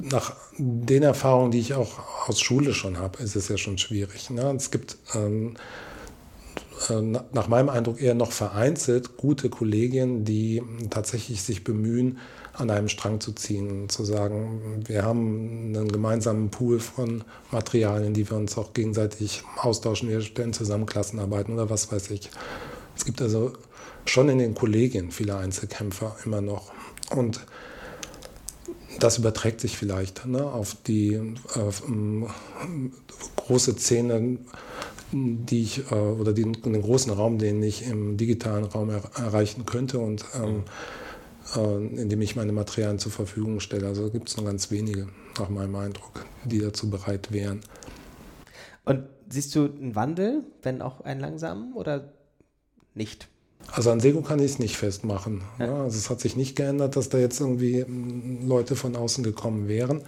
[0.00, 4.30] nach den Erfahrungen, die ich auch aus Schule schon habe, ist es ja schon schwierig.
[4.30, 4.52] Ne?
[4.56, 5.91] Es gibt ähm, äh,
[6.90, 12.18] nach meinem Eindruck eher noch vereinzelt gute Kollegien, die tatsächlich sich bemühen,
[12.54, 18.28] an einem Strang zu ziehen, zu sagen, wir haben einen gemeinsamen Pool von Materialien, die
[18.28, 22.30] wir uns auch gegenseitig austauschen, wir stellen zusammen Klassenarbeiten oder was weiß ich.
[22.96, 23.52] Es gibt also
[24.04, 26.72] schon in den Kollegien viele Einzelkämpfer immer noch.
[27.10, 27.40] Und
[28.98, 32.26] das überträgt sich vielleicht ne, auf die äh,
[33.36, 34.38] große Szene
[35.12, 39.66] die ich äh, oder den, den, großen Raum, den ich im digitalen Raum er, erreichen
[39.66, 40.64] könnte und ähm,
[41.56, 43.86] äh, indem ich meine Materialien zur Verfügung stelle.
[43.86, 45.08] Also gibt es nur ganz wenige,
[45.38, 47.60] nach meinem Eindruck, die dazu bereit wären.
[48.84, 52.12] Und siehst du einen Wandel, wenn auch einen langsamen oder
[52.94, 53.28] nicht?
[53.70, 55.42] Also an Sego kann ich es nicht festmachen.
[55.58, 55.66] Ja.
[55.66, 57.84] Ja, also es hat sich nicht geändert, dass da jetzt irgendwie
[58.44, 60.02] Leute von außen gekommen wären.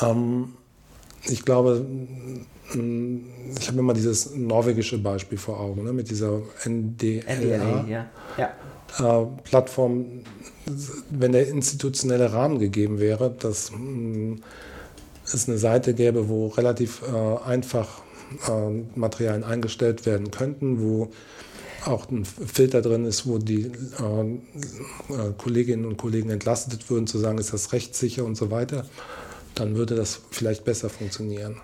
[0.00, 0.54] Ähm,
[1.24, 1.86] ich glaube,
[2.68, 7.84] ich habe immer dieses norwegische Beispiel vor Augen, ne, mit dieser NDLA.
[7.88, 8.10] Ja.
[8.98, 9.26] Äh,
[11.10, 14.38] wenn der institutionelle Rahmen gegeben wäre, dass mh,
[15.24, 18.02] es eine Seite gäbe, wo relativ äh, einfach
[18.48, 21.10] äh, Materialien eingestellt werden könnten, wo
[21.84, 27.18] auch ein Filter drin ist, wo die äh, äh, Kolleginnen und Kollegen entlastet würden, zu
[27.18, 28.86] sagen, ist das rechtssicher und so weiter,
[29.62, 31.60] dann würde das vielleicht besser funktionieren.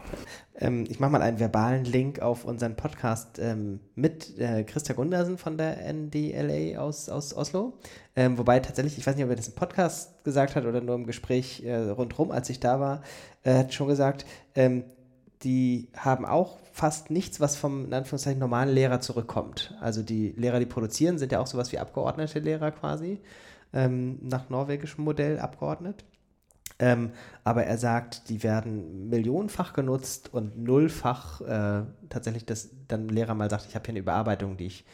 [0.57, 5.37] Ähm, ich mache mal einen verbalen Link auf unseren Podcast ähm, mit äh, Christa Gundersen
[5.37, 7.75] von der NDLA aus, aus Oslo.
[8.15, 10.95] Ähm, wobei tatsächlich, ich weiß nicht, ob er das im Podcast gesagt hat oder nur
[10.95, 13.03] im Gespräch äh, rundherum, als ich da war,
[13.43, 14.85] äh, hat schon gesagt, ähm,
[15.43, 19.77] die haben auch fast nichts, was vom in Anführungszeichen normalen Lehrer zurückkommt.
[19.81, 23.21] Also die Lehrer, die produzieren, sind ja auch sowas wie abgeordnete Lehrer quasi,
[23.73, 26.05] ähm, nach norwegischem Modell abgeordnet.
[26.79, 27.13] Ähm,
[27.45, 33.35] aber er sagt, die werden millionenfach genutzt und nullfach äh, tatsächlich, dass dann ein Lehrer
[33.35, 34.85] mal sagt, ich habe hier eine Überarbeitung, die ich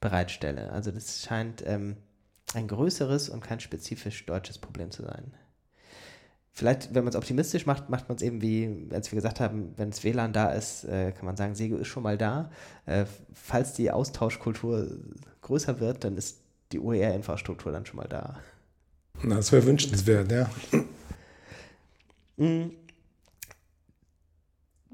[0.00, 0.70] bereitstelle.
[0.70, 1.96] Also das scheint ähm,
[2.54, 5.32] ein größeres und kein spezifisch deutsches Problem zu sein.
[6.52, 9.72] Vielleicht, wenn man es optimistisch macht, macht man es eben wie, als wir gesagt haben,
[9.76, 12.50] wenn das WLAN da ist, äh, kann man sagen, Sego ist schon mal da.
[12.86, 14.86] Äh, falls die Austauschkultur
[15.42, 16.38] größer wird, dann ist
[16.70, 18.38] die OER-Infrastruktur dann schon mal da.
[19.22, 20.48] Na, das wäre wünschenswert, ja.
[22.36, 22.72] Mhm.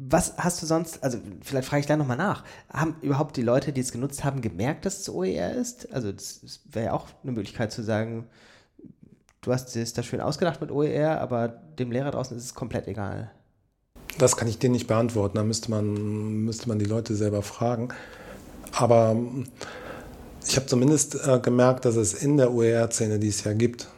[0.02, 3.72] Was hast du sonst, also vielleicht frage ich da nochmal nach, haben überhaupt die Leute,
[3.72, 5.92] die es genutzt haben, gemerkt, dass es OER ist?
[5.92, 8.26] Also das, wäre ja auch eine Möglichkeit zu sagen,
[9.42, 12.88] du hast es da schön ausgedacht mit OER, aber dem Lehrer draußen ist es komplett
[12.88, 13.30] egal.
[14.16, 17.90] Das kann ich dir nicht beantworten, da müsste man, müsste man die Leute selber fragen.
[18.72, 19.16] Aber
[20.46, 23.88] ich habe zumindest äh, gemerkt, dass es in der OER-Szene, die es ja gibt,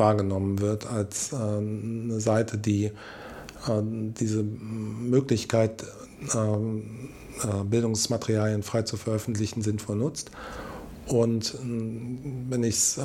[0.00, 2.92] wahrgenommen wird als äh, eine Seite, die äh,
[3.82, 5.84] diese Möglichkeit,
[6.34, 10.32] äh, Bildungsmaterialien frei zu veröffentlichen, sinnvoll nutzt.
[11.06, 13.00] Und wenn ich es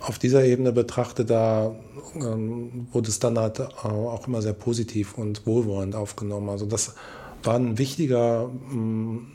[0.00, 1.74] auf dieser Ebene betrachte, da
[2.14, 6.50] wurde es dann halt auch immer sehr positiv und wohlwollend aufgenommen.
[6.50, 6.94] Also das
[7.42, 9.28] war ein wichtiger ähm,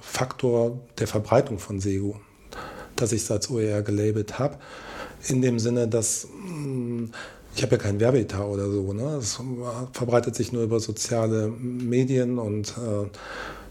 [0.00, 2.18] Faktor der Verbreitung von SEGO,
[2.96, 4.56] dass ich es als OER gelabelt habe.
[5.28, 6.26] In dem Sinne, dass
[7.54, 8.92] ich habe ja keinen Werbeetat oder so.
[8.92, 9.16] Ne?
[9.16, 9.38] Es
[9.92, 13.08] verbreitet sich nur über soziale Medien und äh,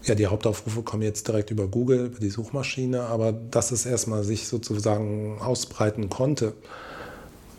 [0.04, 4.24] ja, die Hauptaufrufe kommen jetzt direkt über Google, über die Suchmaschine, aber dass es erstmal
[4.24, 6.54] sich sozusagen ausbreiten konnte,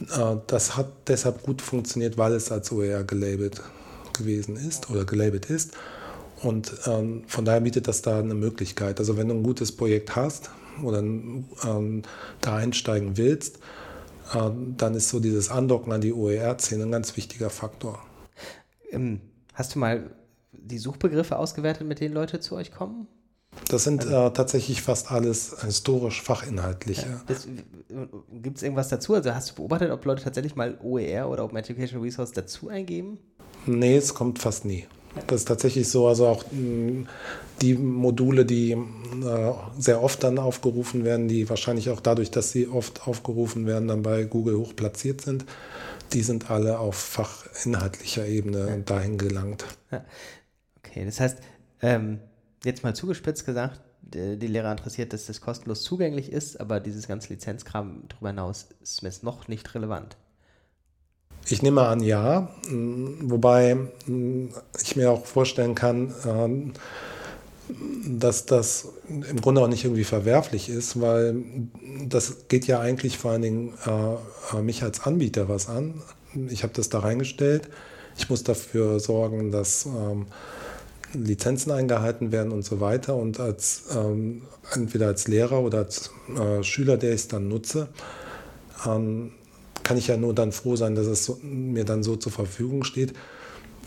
[0.01, 3.61] äh, das hat deshalb gut funktioniert, weil es als OER gelabelt
[4.17, 5.71] gewesen ist oder gelabelt ist.
[6.41, 8.99] Und ähm, von daher bietet das da eine Möglichkeit.
[8.99, 10.49] Also wenn du ein gutes Projekt hast
[10.83, 12.01] oder ähm,
[12.41, 13.59] da einsteigen willst,
[14.33, 17.99] dann ist so dieses Andocken an die OER-Szene ein ganz wichtiger Faktor.
[18.91, 19.21] Ähm,
[19.53, 20.11] hast du mal
[20.51, 23.07] die Suchbegriffe ausgewertet, mit denen Leute zu euch kommen?
[23.69, 27.21] Das sind also, äh, tatsächlich fast alles historisch fachinhaltliche.
[27.27, 29.13] Ja, Gibt es irgendwas dazu?
[29.13, 33.19] Also hast du beobachtet, ob Leute tatsächlich mal OER oder Open Education Resource dazu eingeben?
[33.65, 34.85] Nee, es kommt fast nie.
[35.27, 37.07] Das ist tatsächlich so, also auch mh,
[37.61, 42.67] die Module, die äh, sehr oft dann aufgerufen werden, die wahrscheinlich auch dadurch, dass sie
[42.67, 45.45] oft aufgerufen werden, dann bei Google hoch platziert sind,
[46.13, 48.77] die sind alle auf fachinhaltlicher Ebene ja.
[48.77, 49.65] dahin gelangt.
[49.91, 50.03] Ja.
[50.77, 51.37] Okay, das heißt,
[51.81, 52.19] ähm,
[52.65, 57.07] jetzt mal zugespitzt gesagt, die, die Lehrer interessiert, dass das kostenlos zugänglich ist, aber dieses
[57.07, 60.17] ganze Lizenzkram darüber hinaus ist mir noch nicht relevant.
[61.49, 62.49] Ich nehme an, ja.
[62.69, 63.77] Wobei
[64.81, 66.73] ich mir auch vorstellen kann, ähm,
[68.05, 71.43] dass das im Grunde auch nicht irgendwie verwerflich ist, weil
[72.07, 76.01] das geht ja eigentlich vor allen Dingen äh, mich als Anbieter was an.
[76.49, 77.69] Ich habe das da reingestellt.
[78.17, 80.27] Ich muss dafür sorgen, dass ähm,
[81.13, 83.15] Lizenzen eingehalten werden und so weiter.
[83.15, 87.87] Und als ähm, entweder als Lehrer oder als äh, Schüler, der ich es dann nutze,
[89.83, 92.83] kann ich ja nur dann froh sein, dass es so, mir dann so zur Verfügung
[92.83, 93.13] steht.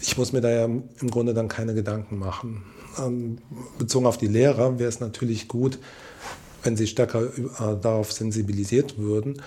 [0.01, 2.62] Ich muss mir da ja im Grunde dann keine Gedanken machen.
[2.99, 3.38] Ähm,
[3.78, 5.78] bezogen auf die Lehrer wäre es natürlich gut,
[6.62, 9.42] wenn sie stärker äh, darauf sensibilisiert würden.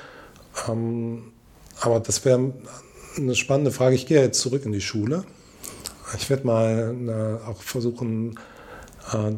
[0.68, 1.32] Ähm,
[1.80, 2.54] aber das wäre
[3.16, 3.96] eine spannende Frage.
[3.96, 5.24] Ich gehe jetzt zurück in die Schule
[6.18, 8.40] ich werde mal äh, auch versuchen,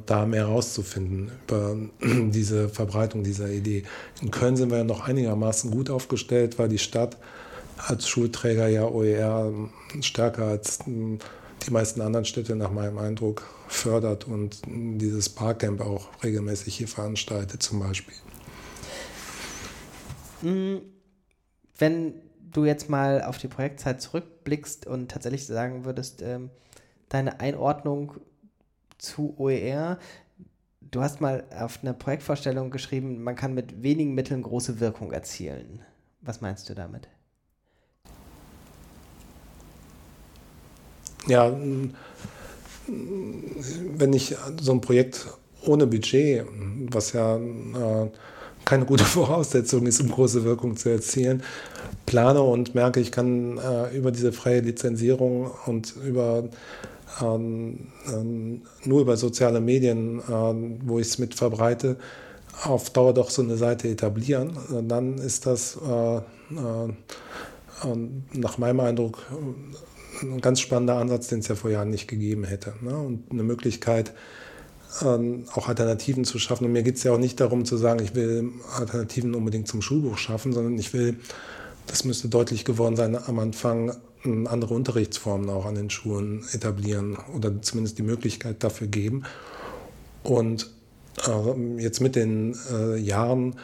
[0.06, 3.84] da mehr herauszufinden über diese Verbreitung dieser Idee.
[4.22, 7.18] In Köln sind wir ja noch einigermaßen gut aufgestellt, weil die Stadt
[7.78, 9.52] als Schulträger ja OER
[10.02, 11.20] stärker als hm,
[11.66, 17.62] die meisten anderen Städte nach meinem Eindruck fördert und dieses Barcamp auch regelmäßig hier veranstaltet
[17.64, 18.16] zum Beispiel.
[20.42, 20.82] Hm,
[21.78, 22.14] wenn
[22.52, 26.50] du jetzt mal auf die Projektzeit zurückblickst und tatsächlich sagen würdest, ähm,
[27.10, 28.14] deine Einordnung
[29.02, 29.98] zu OER,
[30.80, 35.82] du hast mal auf einer Projektvorstellung geschrieben, man kann mit wenigen Mitteln große Wirkung erzielen.
[36.22, 37.08] Was meinst du damit?
[41.28, 41.56] ja,
[42.88, 45.28] wenn ich so ein Projekt
[45.66, 46.46] ohne Budget,
[46.90, 48.10] was ja äh,
[48.66, 51.44] keine gute Voraussetzung ist, um große Wirkung zu erzielen,
[52.06, 56.50] plane und merke, ich kann äh, über diese freie Lizenzierung und über
[57.20, 60.24] nur über soziale Medien, äh,
[60.86, 61.98] wo ich es mit verbreite,
[62.64, 64.58] auf Dauer doch so eine Seite etablieren,
[64.88, 66.22] dann ist das äh, äh,
[68.34, 69.20] nach meinem Eindruck
[70.22, 72.74] ein ganz spannender Ansatz, den es ja vor Jahren nicht gegeben hätte.
[72.82, 72.96] Ne?
[72.96, 74.14] Und eine Möglichkeit,
[75.02, 76.66] ähm, auch Alternativen zu schaffen.
[76.66, 79.82] Und mir geht es ja auch nicht darum zu sagen, ich will Alternativen unbedingt zum
[79.82, 81.18] Schulbuch schaffen, sondern ich will,
[81.88, 87.62] das müsste deutlich geworden sein, am Anfang andere Unterrichtsformen auch an den Schulen etablieren oder
[87.62, 89.24] zumindest die Möglichkeit dafür geben.
[90.24, 90.70] Und
[91.28, 93.56] äh, jetzt mit den äh, Jahren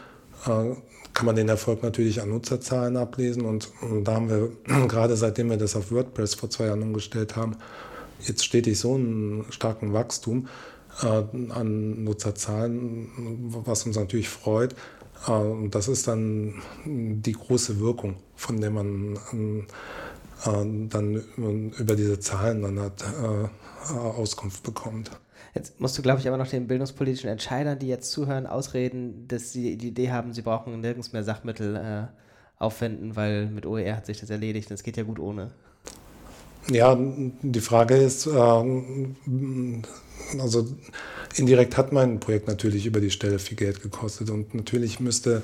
[0.45, 0.75] äh,
[1.13, 3.45] kann man den Erfolg natürlich an Nutzerzahlen ablesen.
[3.45, 4.51] Und, und da haben wir
[4.87, 7.57] gerade seitdem wir das auf WordPress vor zwei Jahren umgestellt haben,
[8.21, 10.47] jetzt stetig so einen starken Wachstum
[10.99, 13.07] an Nutzerzahlen,
[13.51, 14.73] was uns natürlich freut.
[15.27, 19.63] Und das ist dann die große Wirkung, von der man äh,
[20.45, 23.03] dann über diese Zahlen dann hat,
[23.89, 25.11] Auskunft bekommt.
[25.57, 29.53] Jetzt musst du, glaube ich, aber noch den bildungspolitischen Entscheidern, die jetzt zuhören, ausreden, dass
[29.53, 32.07] sie die Idee haben, sie brauchen nirgends mehr Sachmittel äh,
[32.63, 34.69] aufwenden, weil mit OER hat sich das erledigt.
[34.69, 35.51] Das geht ja gut ohne.
[36.69, 38.29] Ja, die Frage ist, äh,
[40.39, 40.67] also
[41.35, 45.41] indirekt hat mein Projekt natürlich über die Stelle viel Geld gekostet und natürlich müsste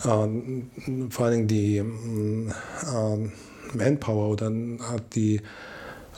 [0.00, 3.30] äh, vor allen Dingen die äh,
[3.74, 5.40] Manpower oder hat die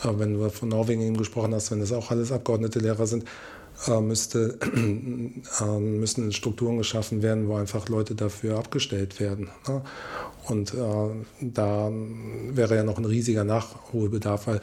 [0.02, 3.24] aber wenn du von Norwegen eben gesprochen hast, wenn das auch alles Abgeordnete Lehrer sind,
[3.86, 4.58] äh, müsste,
[5.60, 9.48] äh, müssen Strukturen geschaffen werden, wo einfach Leute dafür abgestellt werden.
[9.66, 9.82] Ne?
[10.46, 10.76] Und äh,
[11.40, 11.90] da
[12.50, 14.60] wäre ja noch ein riesiger Nachholbedarf, weil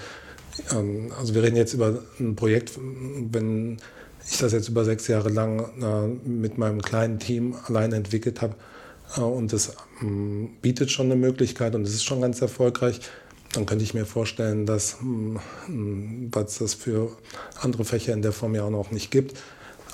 [0.71, 3.77] ähm, also wir reden jetzt über ein Projekt, wenn
[4.27, 8.55] ich das jetzt über sechs Jahre lang äh, mit meinem kleinen Team allein entwickelt habe
[8.55, 8.74] äh,
[9.17, 12.99] und es ähm, bietet schon eine Möglichkeit und es ist schon ganz erfolgreich,
[13.53, 15.39] dann könnte ich mir vorstellen, dass, hm,
[16.31, 17.11] weil es das für
[17.61, 19.37] andere Fächer in der Form ja auch noch nicht gibt,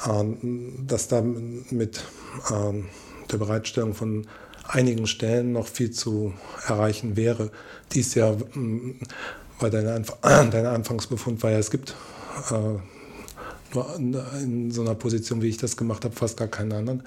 [0.09, 2.03] ähm, dass da mit
[2.51, 2.85] ähm,
[3.31, 4.27] der Bereitstellung von
[4.67, 6.33] einigen Stellen noch viel zu
[6.65, 7.51] erreichen wäre.
[7.91, 8.99] Dies hm,
[9.59, 11.95] weil dein, dein Anfangsbefund war ja, es gibt
[12.49, 12.79] äh,
[13.99, 17.03] nur in so einer Position, wie ich das gemacht habe, fast gar keinen anderen.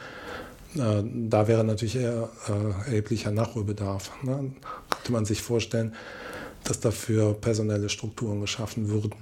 [0.76, 4.10] Äh, da wäre natürlich eher äh, erheblicher Nachholbedarf.
[4.22, 4.52] Ne?
[4.90, 5.94] Könnte man sich vorstellen,
[6.64, 9.12] dass dafür personelle Strukturen geschaffen würden.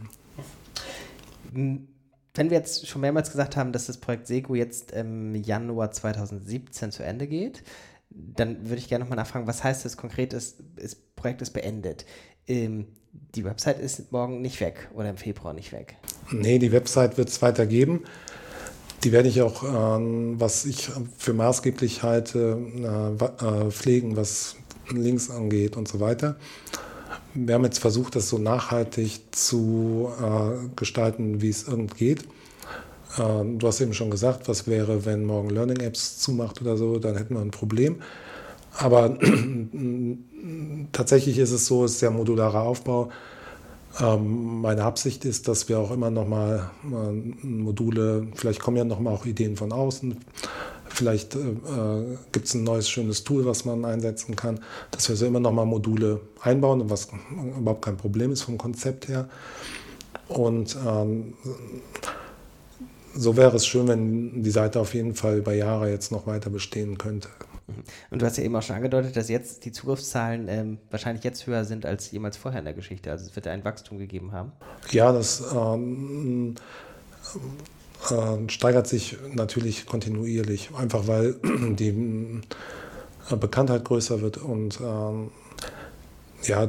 [1.52, 6.92] Wenn wir jetzt schon mehrmals gesagt haben, dass das Projekt Sego jetzt im Januar 2017
[6.92, 7.62] zu Ende geht,
[8.10, 12.06] dann würde ich gerne nochmal nachfragen, was heißt das konkret, das, das Projekt ist beendet?
[12.46, 12.86] Ähm,
[13.34, 15.96] die Website ist morgen nicht weg oder im Februar nicht weg?
[16.30, 18.04] Nee, die Website wird es weitergeben.
[19.04, 19.68] Die werde ich auch, äh,
[20.38, 24.56] was ich für maßgeblich halte, äh, äh, pflegen, was
[24.90, 26.36] Links angeht und so weiter
[27.34, 32.22] wir haben jetzt versucht, das so nachhaltig zu äh, gestalten, wie es irgend geht.
[33.18, 36.98] Äh, du hast eben schon gesagt, was wäre, wenn morgen Learning Apps zumacht oder so,
[36.98, 38.02] dann hätten wir ein Problem.
[38.78, 39.18] Aber
[40.92, 43.10] tatsächlich ist es so, es ist sehr modularer Aufbau.
[44.00, 48.84] Ähm, meine Absicht ist, dass wir auch immer noch mal äh, Module, vielleicht kommen ja
[48.84, 50.16] noch mal auch Ideen von außen,
[50.94, 55.16] Vielleicht äh, äh gibt es ein neues schönes Tool, was man einsetzen kann, dass wir
[55.16, 57.08] so immer noch mal Module einbauen, was
[57.58, 59.28] überhaupt kein Problem ist vom Konzept her.
[60.28, 61.34] Und ähm,
[63.14, 66.50] so wäre es schön, wenn die Seite auf jeden Fall über Jahre jetzt noch weiter
[66.50, 67.28] bestehen könnte.
[68.10, 71.46] Und du hast ja eben auch schon angedeutet, dass jetzt die Zugriffszahlen ähm, wahrscheinlich jetzt
[71.46, 73.10] höher sind als jemals vorher in der Geschichte.
[73.10, 74.52] Also es wird ein Wachstum gegeben haben.
[74.90, 76.54] Ja, das ähm,
[78.10, 82.40] äh, steigert sich natürlich kontinuierlich, einfach weil die
[83.30, 85.30] äh, Bekanntheit größer wird und ähm,
[86.44, 86.66] ja,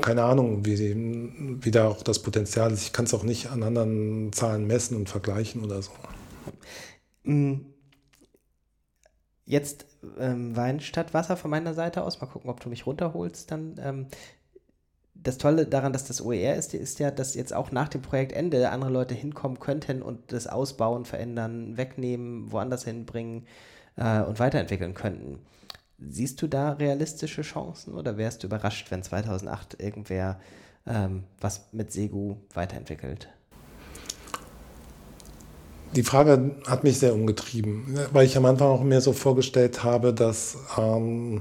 [0.00, 2.82] keine Ahnung, wie, wie da auch das Potenzial ist.
[2.82, 5.90] Ich kann es auch nicht an anderen Zahlen messen und vergleichen oder so.
[7.24, 7.56] Mm.
[9.48, 9.86] Jetzt
[10.18, 12.20] ähm, Wein statt Wasser von meiner Seite aus.
[12.20, 13.50] Mal gucken, ob du mich runterholst.
[13.50, 14.06] Dann ähm,
[15.14, 18.68] das Tolle daran, dass das OER ist, ist ja, dass jetzt auch nach dem Projektende
[18.68, 23.46] andere Leute hinkommen könnten und das ausbauen, verändern, wegnehmen, woanders hinbringen
[23.96, 25.38] äh, und weiterentwickeln könnten.
[25.98, 30.40] Siehst du da realistische Chancen oder wärst du überrascht, wenn 2008 irgendwer
[30.86, 33.30] ähm, was mit Segu weiterentwickelt?
[35.96, 40.12] Die Frage hat mich sehr umgetrieben, weil ich am Anfang auch mir so vorgestellt habe,
[40.12, 41.40] dass ähm,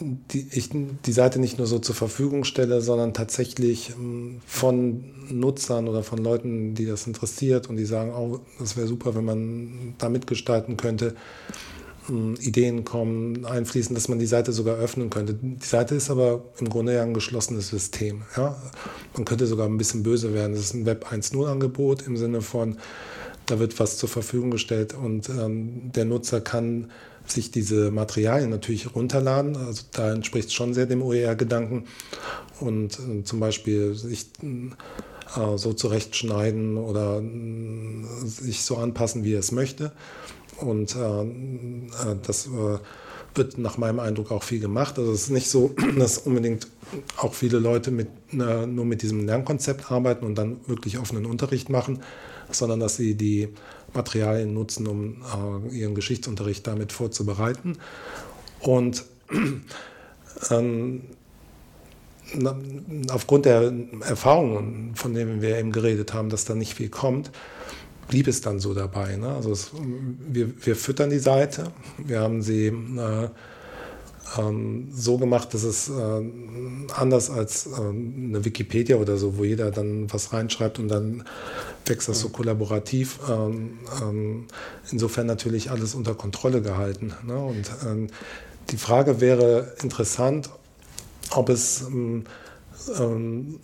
[0.00, 5.88] die, ich die Seite nicht nur so zur Verfügung stelle, sondern tatsächlich ähm, von Nutzern
[5.88, 9.94] oder von Leuten, die das interessiert und die sagen, oh, das wäre super, wenn man
[9.98, 11.14] da mitgestalten könnte,
[12.08, 15.34] ähm, Ideen kommen, einfließen, dass man die Seite sogar öffnen könnte.
[15.34, 18.22] Die Seite ist aber im Grunde ja ein geschlossenes System.
[18.36, 18.56] Ja?
[19.14, 20.54] Man könnte sogar ein bisschen böse werden.
[20.54, 22.78] Es ist ein Web 1.0-Angebot im Sinne von,
[23.46, 26.90] da wird was zur Verfügung gestellt und ähm, der Nutzer kann
[27.26, 29.56] sich diese Materialien natürlich runterladen.
[29.56, 31.84] Also da entspricht es schon sehr dem OER-Gedanken.
[32.60, 39.40] Und äh, zum Beispiel sich äh, so zurechtschneiden oder äh, sich so anpassen, wie er
[39.40, 39.92] es möchte.
[40.60, 42.78] Und äh, äh, das äh,
[43.34, 44.98] wird nach meinem Eindruck auch viel gemacht.
[44.98, 46.68] Also es ist nicht so, dass unbedingt
[47.16, 52.00] auch viele Leute mit, nur mit diesem Lernkonzept arbeiten und dann wirklich offenen Unterricht machen,
[52.50, 53.48] sondern dass sie die
[53.92, 55.22] Materialien nutzen, um
[55.70, 57.78] äh, ihren Geschichtsunterricht damit vorzubereiten.
[58.60, 59.04] Und
[60.50, 61.02] ähm,
[63.10, 67.30] aufgrund der Erfahrungen, von denen wir eben geredet haben, dass da nicht viel kommt,
[68.08, 69.16] blieb es dann so dabei.
[69.16, 69.28] Ne?
[69.28, 69.70] Also es,
[70.28, 73.28] wir, wir füttern die Seite, wir haben sie äh,
[74.38, 76.22] ähm, so gemacht, dass es äh,
[76.94, 81.24] anders als äh, eine Wikipedia oder so, wo jeder dann was reinschreibt und dann
[81.86, 83.20] wächst das so kollaborativ.
[83.28, 84.46] Ähm, ähm,
[84.90, 87.12] insofern natürlich alles unter Kontrolle gehalten.
[87.24, 87.36] Ne?
[87.36, 88.08] Und ähm,
[88.70, 90.50] die Frage wäre interessant,
[91.30, 92.24] ob es ähm,
[92.98, 93.60] ähm,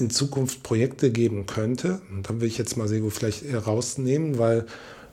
[0.00, 2.00] in Zukunft Projekte geben könnte.
[2.10, 4.66] Und dann will ich jetzt mal Sego vielleicht rausnehmen, weil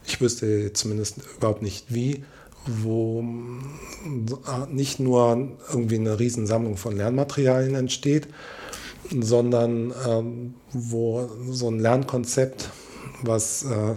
[0.06, 2.24] ich wüsste zumindest überhaupt nicht wie,
[2.66, 8.28] wo äh, nicht nur irgendwie eine Riesensammlung von Lernmaterialien entsteht,
[9.20, 12.70] sondern ähm, wo so ein Lernkonzept,
[13.24, 13.96] was äh,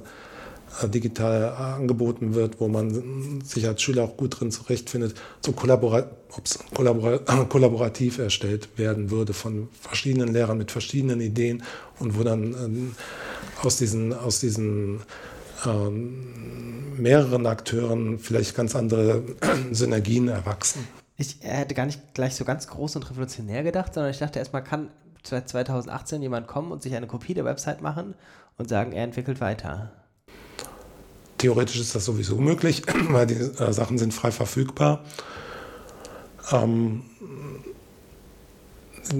[0.83, 6.59] digital angeboten wird, wo man sich als Schüler auch gut drin zurechtfindet, so kollabora ups,
[6.75, 7.19] kollabora
[7.49, 11.63] kollaborativ erstellt werden würde von verschiedenen Lehrern mit verschiedenen Ideen
[11.99, 12.97] und wo dann ähm,
[13.63, 15.01] aus diesen, aus diesen
[15.65, 19.23] ähm, mehreren Akteuren vielleicht ganz andere
[19.73, 20.87] Synergien erwachsen.
[21.17, 24.65] Ich hätte gar nicht gleich so ganz groß und revolutionär gedacht, sondern ich dachte erstmal,
[24.65, 24.91] kann
[25.23, 28.15] seit 2018 jemand kommen und sich eine Kopie der Website machen
[28.59, 29.93] und sagen, er entwickelt weiter.
[31.39, 35.05] Theoretisch ist das sowieso möglich, weil die äh, Sachen sind frei verfügbar.
[36.53, 37.03] Ähm,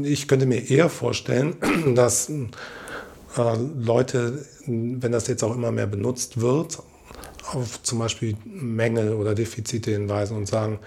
[0.03, 1.57] ich könnte mir eher vorstellen,
[1.95, 6.83] dass äh, Leute, wenn das jetzt auch immer mehr benutzt wird,
[7.53, 10.79] auf zum Beispiel Mängel oder Defizite hinweisen und sagen,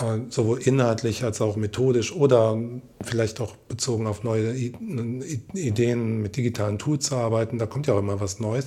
[0.00, 2.58] äh, sowohl inhaltlich als auch methodisch oder
[3.02, 8.00] vielleicht auch bezogen auf neue Ideen mit digitalen Tools zu arbeiten, da kommt ja auch
[8.00, 8.66] immer was Neues.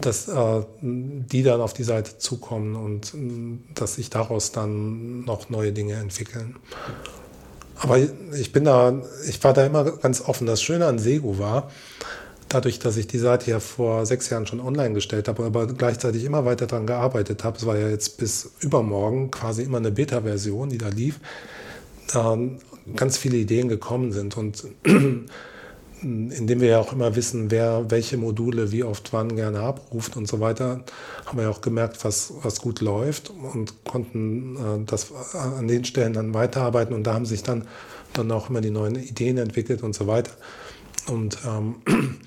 [0.00, 5.48] Dass äh, die dann auf die Seite zukommen und äh, dass sich daraus dann noch
[5.48, 6.56] neue Dinge entwickeln.
[7.78, 10.46] Aber ich bin da, ich war da immer ganz offen.
[10.46, 11.70] Das Schöne an Sego war,
[12.48, 16.24] dadurch, dass ich die Seite ja vor sechs Jahren schon online gestellt habe, aber gleichzeitig
[16.24, 20.70] immer weiter daran gearbeitet habe, es war ja jetzt bis übermorgen quasi immer eine Beta-Version,
[20.70, 21.20] die da lief,
[22.14, 22.36] äh,
[22.94, 24.64] ganz viele Ideen gekommen sind und
[26.02, 30.28] indem wir ja auch immer wissen, wer welche Module wie oft wann gerne abruft und
[30.28, 30.84] so weiter,
[31.24, 35.84] haben wir ja auch gemerkt, was, was gut läuft und konnten äh, das an den
[35.84, 37.66] Stellen dann weiterarbeiten und da haben sich dann,
[38.12, 40.32] dann auch immer die neuen Ideen entwickelt und so weiter.
[41.08, 41.76] Und ähm,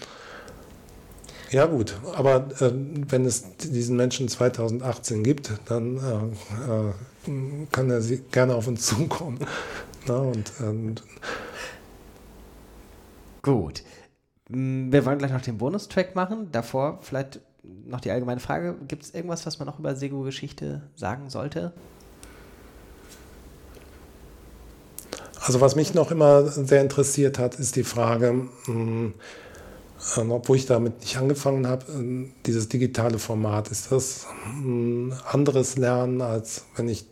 [1.51, 8.01] ja gut, aber äh, wenn es diesen Menschen 2018 gibt, dann äh, äh, kann er
[8.31, 9.39] gerne auf uns zukommen.
[10.07, 11.03] Na, und, und
[13.41, 13.83] Gut.
[14.49, 16.49] Mm, wir wollen gleich noch den Bonustrack machen.
[16.51, 18.75] Davor vielleicht noch die allgemeine Frage.
[18.87, 21.73] Gibt es irgendwas, was man noch über Sego-Geschichte sagen sollte?
[25.41, 29.13] Also was mich noch immer sehr interessiert hat, ist die Frage, ähm,
[30.15, 36.21] obwohl ich damit nicht angefangen habe, äh, dieses digitale Format, ist das ein anderes Lernen,
[36.21, 37.05] als wenn ich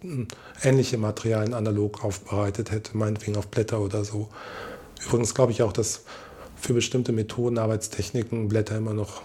[0.61, 4.29] ähnliche Materialien analog aufbereitet hätte, meinetwegen auf Blätter oder so.
[5.05, 6.01] Übrigens glaube ich auch, dass
[6.55, 9.21] für bestimmte Methoden, Arbeitstechniken Blätter immer noch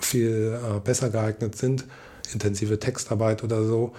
[0.00, 1.84] viel äh, besser geeignet sind.
[2.32, 3.94] Intensive Textarbeit oder so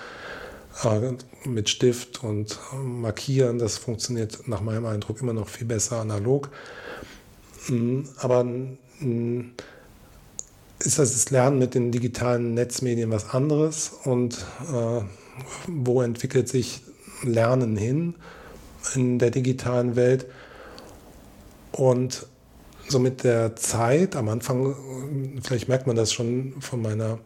[0.83, 5.97] äh, mit Stift und äh, Markieren, das funktioniert nach meinem Eindruck immer noch viel besser
[5.97, 6.49] analog.
[7.67, 9.51] Mm, aber mm,
[10.79, 15.01] ist das Lernen mit den digitalen Netzmedien was anderes und äh,
[15.67, 16.81] wo entwickelt sich
[17.23, 18.15] Lernen hin
[18.95, 20.27] in der digitalen Welt?
[21.79, 22.25] Und
[22.89, 24.75] so mit der Zeit, am Anfang,
[25.41, 27.19] vielleicht merkt man das schon von meiner,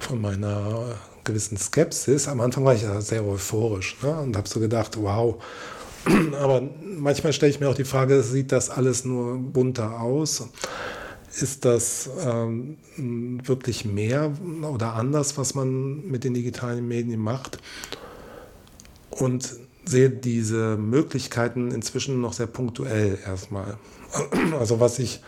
[0.00, 2.26] von meiner gewissen Skepsis.
[2.26, 4.22] Am Anfang war ich ja sehr euphorisch ne?
[4.22, 5.40] und habe so gedacht, wow.
[6.40, 10.48] Aber manchmal stelle ich mir auch die Frage, sieht das alles nur bunter aus?
[11.40, 14.32] Ist das ähm, wirklich mehr
[14.62, 17.58] oder anders, was man mit den digitalen Medien macht?
[19.10, 23.78] Und sehe diese Möglichkeiten inzwischen noch sehr punktuell erstmal.
[24.58, 25.20] Also was ich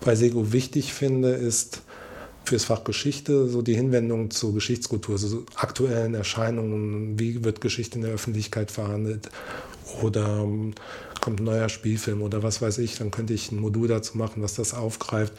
[0.00, 1.82] bei Sego wichtig finde, ist
[2.44, 8.04] fürs Fach Geschichte so die Hinwendung zur Geschichtskultur, so aktuellen Erscheinungen, wie wird Geschichte in
[8.04, 9.30] der Öffentlichkeit verhandelt
[10.02, 10.74] oder ähm,
[11.20, 14.42] kommt ein neuer Spielfilm oder was weiß ich, dann könnte ich ein Modul dazu machen,
[14.42, 15.32] was das aufgreift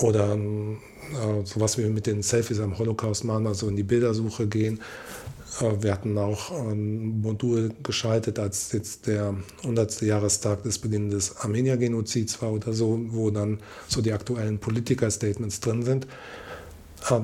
[0.00, 4.80] oder äh, sowas wie mit den Selfies am Holocaust machen, also in die Bildersuche gehen
[5.60, 10.02] wir hatten auch ein Modul geschaltet, als jetzt der 100.
[10.02, 15.82] Jahrestag des Beginns des Armenier-Genozids war oder so, wo dann so die aktuellen Politiker-Statements drin
[15.82, 16.06] sind.
[17.08, 17.20] Äh,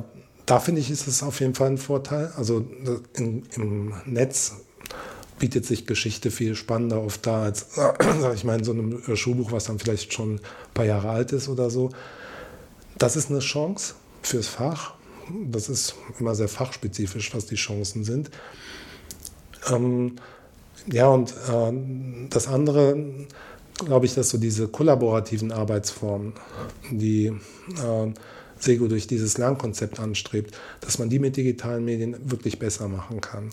[0.47, 2.33] da finde ich, ist es auf jeden Fall ein Vorteil.
[2.37, 2.64] Also
[3.14, 4.55] in, im Netz
[5.39, 9.53] bietet sich Geschichte viel spannender oft da als, sag ich mal, in so einem Schulbuch,
[9.53, 10.41] was dann vielleicht schon ein
[10.74, 11.91] paar Jahre alt ist oder so.
[12.99, 14.95] Das ist eine Chance fürs Fach
[15.51, 18.31] das ist immer sehr fachspezifisch, was die Chancen sind.
[19.70, 20.16] Ähm,
[20.91, 23.26] ja, und äh, das andere,
[23.85, 26.33] glaube ich, dass so diese kollaborativen Arbeitsformen,
[26.91, 28.12] die äh,
[28.59, 33.51] Sego durch dieses Lernkonzept anstrebt, dass man die mit digitalen Medien wirklich besser machen kann.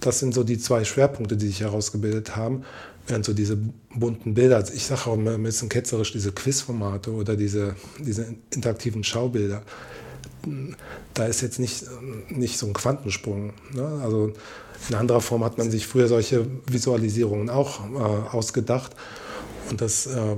[0.00, 2.64] Das sind so die zwei Schwerpunkte, die sich herausgebildet haben,
[3.06, 3.58] während so diese
[3.94, 9.04] bunten Bilder, also ich sage auch ein bisschen ketzerisch, diese Quizformate oder diese, diese interaktiven
[9.04, 9.62] Schaubilder,
[11.14, 11.84] da ist jetzt nicht,
[12.28, 13.52] nicht so ein Quantensprung.
[13.72, 14.00] Ne?
[14.02, 14.32] Also
[14.88, 18.92] in anderer Form hat man sich früher solche Visualisierungen auch äh, ausgedacht.
[19.70, 20.36] Und das äh,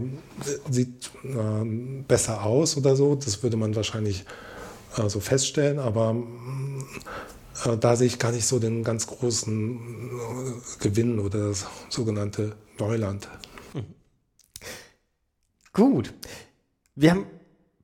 [0.70, 1.64] sieht äh,
[2.06, 3.14] besser aus oder so.
[3.14, 4.24] Das würde man wahrscheinlich
[4.96, 5.78] äh, so feststellen.
[5.78, 6.16] Aber
[7.64, 12.56] äh, da sehe ich gar nicht so den ganz großen äh, Gewinn oder das sogenannte
[12.78, 13.28] Neuland.
[15.72, 16.12] Gut.
[16.94, 17.26] Wir haben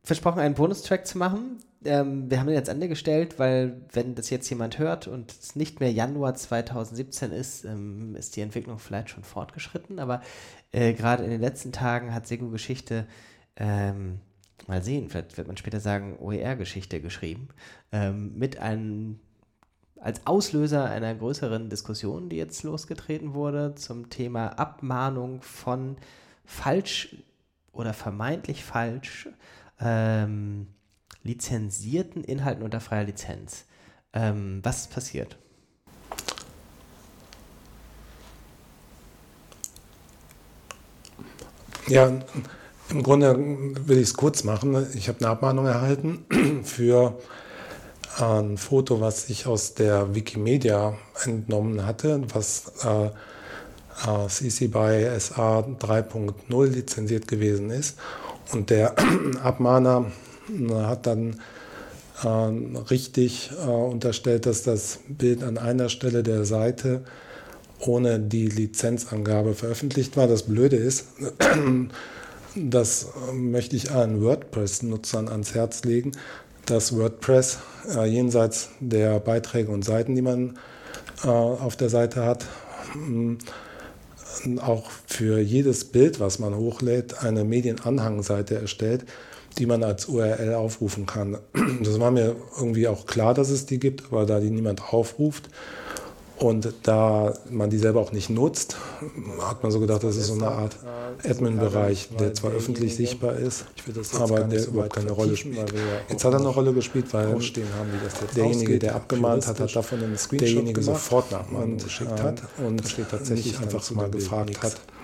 [0.02, 4.30] versprochen, einen Bonustrack zu machen ähm, wir haben ihn jetzt Ende gestellt, weil wenn das
[4.30, 9.10] jetzt jemand hört und es nicht mehr Januar 2017 ist, ähm, ist die Entwicklung vielleicht
[9.10, 9.98] schon fortgeschritten.
[9.98, 10.20] Aber
[10.72, 13.06] äh, gerade in den letzten Tagen hat Sego Geschichte,
[13.56, 14.20] ähm,
[14.66, 17.48] mal sehen, vielleicht wird man später sagen, OER-Geschichte geschrieben,
[17.92, 19.20] ähm, mit einem
[20.00, 25.96] als Auslöser einer größeren Diskussion, die jetzt losgetreten wurde, zum Thema Abmahnung von
[26.44, 27.16] falsch
[27.72, 29.28] oder vermeintlich falsch
[29.80, 30.68] ähm,
[31.22, 33.64] lizenzierten Inhalten unter freier Lizenz.
[34.12, 35.36] Ähm, was passiert?
[41.88, 42.12] Ja,
[42.90, 43.36] im Grunde
[43.86, 44.86] will ich es kurz machen.
[44.94, 46.24] Ich habe eine Abmahnung erhalten
[46.64, 47.18] für
[48.18, 50.94] ein Foto, was ich aus der Wikimedia
[51.24, 53.10] entnommen hatte, was äh,
[54.28, 57.98] CC by SA 3.0 lizenziert gewesen ist.
[58.52, 58.94] Und der
[59.42, 60.06] Abmahner
[60.72, 61.40] hat dann
[62.22, 62.28] äh,
[62.90, 67.04] richtig äh, unterstellt, dass das Bild an einer Stelle der Seite
[67.80, 70.26] ohne die Lizenzangabe veröffentlicht war.
[70.26, 71.06] Das Blöde ist,
[72.56, 76.12] das möchte ich allen WordPress-Nutzern ans Herz legen,
[76.66, 77.58] dass WordPress
[77.94, 80.58] äh, jenseits der Beiträge und Seiten, die man
[81.24, 82.46] äh, auf der Seite hat,
[84.60, 89.04] auch für jedes Bild, was man hochlädt, eine Medienanhangseite erstellt,
[89.58, 91.38] die man als URL aufrufen kann.
[91.82, 95.48] Das war mir irgendwie auch klar, dass es die gibt, aber da die niemand aufruft
[96.38, 98.76] und da man die selber auch nicht nutzt,
[99.40, 100.76] hat man so gedacht, das ist so eine Art
[101.24, 103.64] Admin-Bereich, der zwar öffentlich sichtbar ist,
[104.18, 105.72] aber der überhaupt keine Rolle spielt.
[106.08, 107.36] Jetzt hat er eine Rolle gespielt, weil
[108.36, 113.58] derjenige, der abgemahnt hat, hat davon einen Screenshot derjenige sofort Nachmahnung geschickt hat und tatsächlich
[113.58, 114.97] einfach mal gefragt hat, ähm,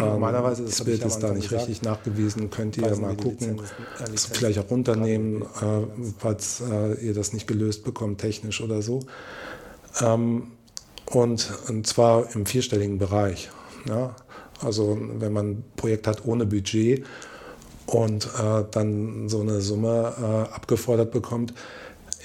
[0.00, 1.68] Normalerweise das, das Bild ist da nicht gesagt.
[1.68, 2.50] richtig nachgewiesen.
[2.50, 3.60] Könnt ihr mal gucken,
[3.98, 5.46] das vielleicht auch runternehmen, äh,
[6.18, 9.00] falls äh, ihr das nicht gelöst bekommt, technisch oder so.
[10.00, 10.48] Ähm,
[11.06, 13.50] und, und zwar im vierstelligen Bereich.
[13.88, 14.16] Ja?
[14.62, 17.04] Also wenn man ein Projekt hat ohne Budget
[17.86, 21.54] und äh, dann so eine Summe äh, abgefordert bekommt,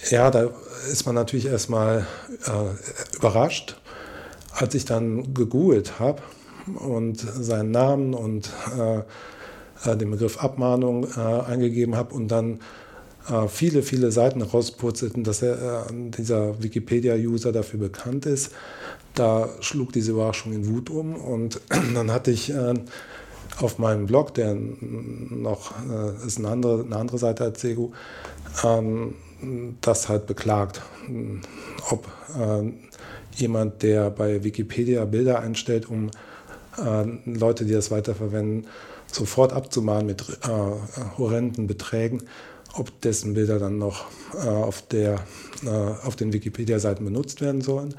[0.09, 0.49] ja, da
[0.91, 2.07] ist man natürlich erstmal
[2.45, 3.79] äh, überrascht.
[4.53, 6.21] Als ich dann gegoogelt habe,
[6.75, 9.01] und seinen Namen und äh,
[9.89, 12.59] äh, den Begriff Abmahnung äh, eingegeben habe und dann
[13.29, 18.51] äh, viele, viele Seiten rauspurzelten, dass er, äh, dieser Wikipedia-User dafür bekannt ist.
[19.13, 21.61] Da schlug diese Überraschung in Wut um und
[21.93, 22.73] dann hatte ich äh,
[23.59, 25.73] auf meinem Blog, der noch
[26.25, 27.91] ist eine andere, eine andere Seite als Segu,
[28.63, 29.13] ähm,
[29.81, 30.81] das halt beklagt.
[31.89, 32.07] Ob
[32.39, 32.71] äh,
[33.35, 36.11] jemand, der bei Wikipedia Bilder einstellt, um
[36.77, 38.67] äh, Leute, die das weiterverwenden,
[39.07, 42.23] sofort abzumahnen mit äh, horrenden Beträgen,
[42.73, 45.19] ob dessen Bilder dann noch äh, auf, der,
[45.65, 47.95] äh, auf den Wikipedia-Seiten benutzt werden sollen.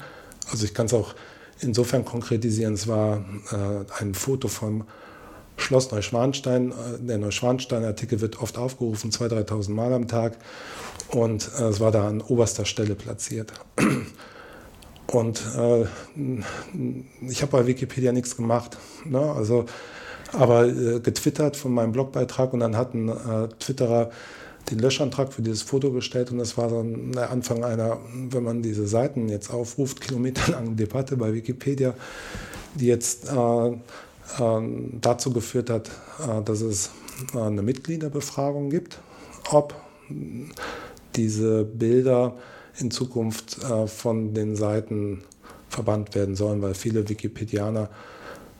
[0.51, 1.13] Also ich kann es auch
[1.59, 4.85] insofern konkretisieren, es war äh, ein Foto vom
[5.55, 6.73] Schloss Neuschwanstein.
[6.99, 10.37] Der Neuschwanstein-Artikel wird oft aufgerufen, 2.000, 3.000 Mal am Tag.
[11.09, 13.53] Und es war da an oberster Stelle platziert.
[15.13, 15.85] Und äh,
[17.21, 18.77] ich habe bei Wikipedia nichts gemacht.
[19.05, 19.19] Ne?
[19.19, 19.65] Also,
[20.31, 24.09] aber äh, getwittert von meinem Blogbeitrag und dann hat ein äh, Twitterer
[24.71, 27.97] den Löschantrag für dieses Foto gestellt und das war dann der Anfang einer,
[28.29, 31.93] wenn man diese Seiten jetzt aufruft, kilometerlange Debatte bei Wikipedia,
[32.75, 33.77] die jetzt äh, äh,
[35.01, 35.89] dazu geführt hat,
[36.27, 36.91] äh, dass es
[37.35, 38.99] äh, eine Mitgliederbefragung gibt,
[39.51, 39.75] ob
[41.15, 42.35] diese Bilder
[42.79, 45.23] in Zukunft äh, von den Seiten
[45.69, 47.89] verbannt werden sollen, weil viele Wikipedianer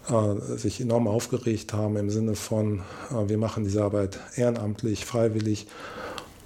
[0.10, 2.80] äh, sich enorm aufgeregt haben im Sinne von,
[3.12, 5.68] äh, wir machen diese Arbeit ehrenamtlich, freiwillig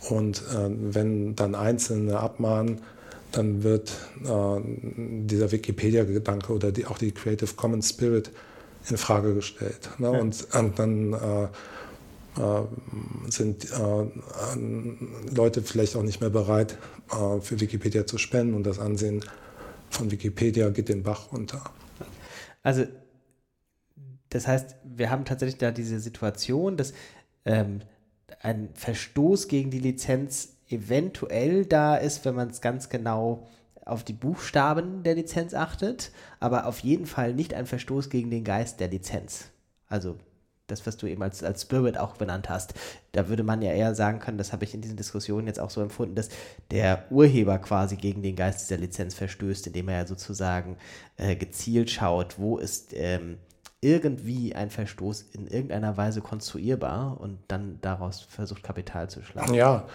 [0.09, 2.82] und äh, wenn dann Einzelne abmahnen,
[3.32, 3.91] dann wird
[4.24, 4.61] äh,
[5.26, 8.32] dieser Wikipedia-Gedanke oder die, auch die Creative Commons Spirit
[8.89, 9.89] in Frage gestellt.
[9.97, 10.11] Ne?
[10.11, 11.47] Und, und, dann äh,
[13.30, 13.68] sind
[15.36, 16.78] Leute vielleicht auch nicht mehr bereit,
[17.42, 19.24] für Wikipedia zu spenden und das Ansehen
[19.90, 21.64] von Wikipedia geht den Bach runter.
[22.64, 22.86] Also
[24.30, 26.94] das heißt, wir haben tatsächlich da diese Situation, dass
[27.46, 27.82] ähm,
[28.42, 33.48] ein Verstoß gegen die Lizenz eventuell da ist, wenn man es ganz genau
[33.86, 36.12] auf die Buchstaben der Lizenz achtet,
[36.42, 39.46] aber auf jeden Fall nicht ein Verstoß gegen den Geist der Lizenz.
[39.88, 40.18] Also
[40.68, 42.74] das, was du eben als, als Spirit auch benannt hast.
[43.13, 45.70] Da würde man ja eher sagen können, das habe ich in diesen Diskussionen jetzt auch
[45.70, 46.30] so empfunden, dass
[46.72, 50.78] der Urheber quasi gegen den Geist der Lizenz verstößt, indem er ja sozusagen
[51.18, 53.38] äh, gezielt schaut, wo ist ähm,
[53.82, 59.53] irgendwie ein Verstoß in irgendeiner Weise konstruierbar und dann daraus versucht, Kapital zu schlagen.
[59.53, 59.86] Ja,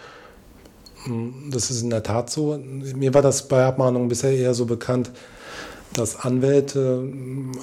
[1.50, 2.56] das ist in der Tat so.
[2.56, 5.10] Mir war das bei Abmahnungen bisher eher so bekannt,
[5.95, 7.09] dass Anwälte,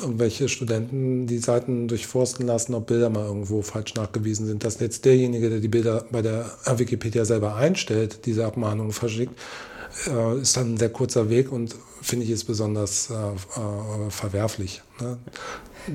[0.02, 4.64] irgendwelche Studenten die Seiten durchforsten lassen, ob Bilder mal irgendwo falsch nachgewiesen sind.
[4.64, 9.34] Dass jetzt derjenige, der die Bilder bei der Wikipedia selber einstellt, diese Abmahnungen verschickt,
[10.08, 14.82] äh, ist dann ein sehr kurzer Weg und finde ich es besonders äh, äh, verwerflich.
[15.02, 15.18] Ne?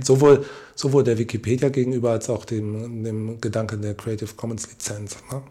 [0.03, 5.17] Sowohl, sowohl der Wikipedia gegenüber als auch dem, dem Gedanken der Creative Commons Lizenz.
[5.31, 5.43] Ne?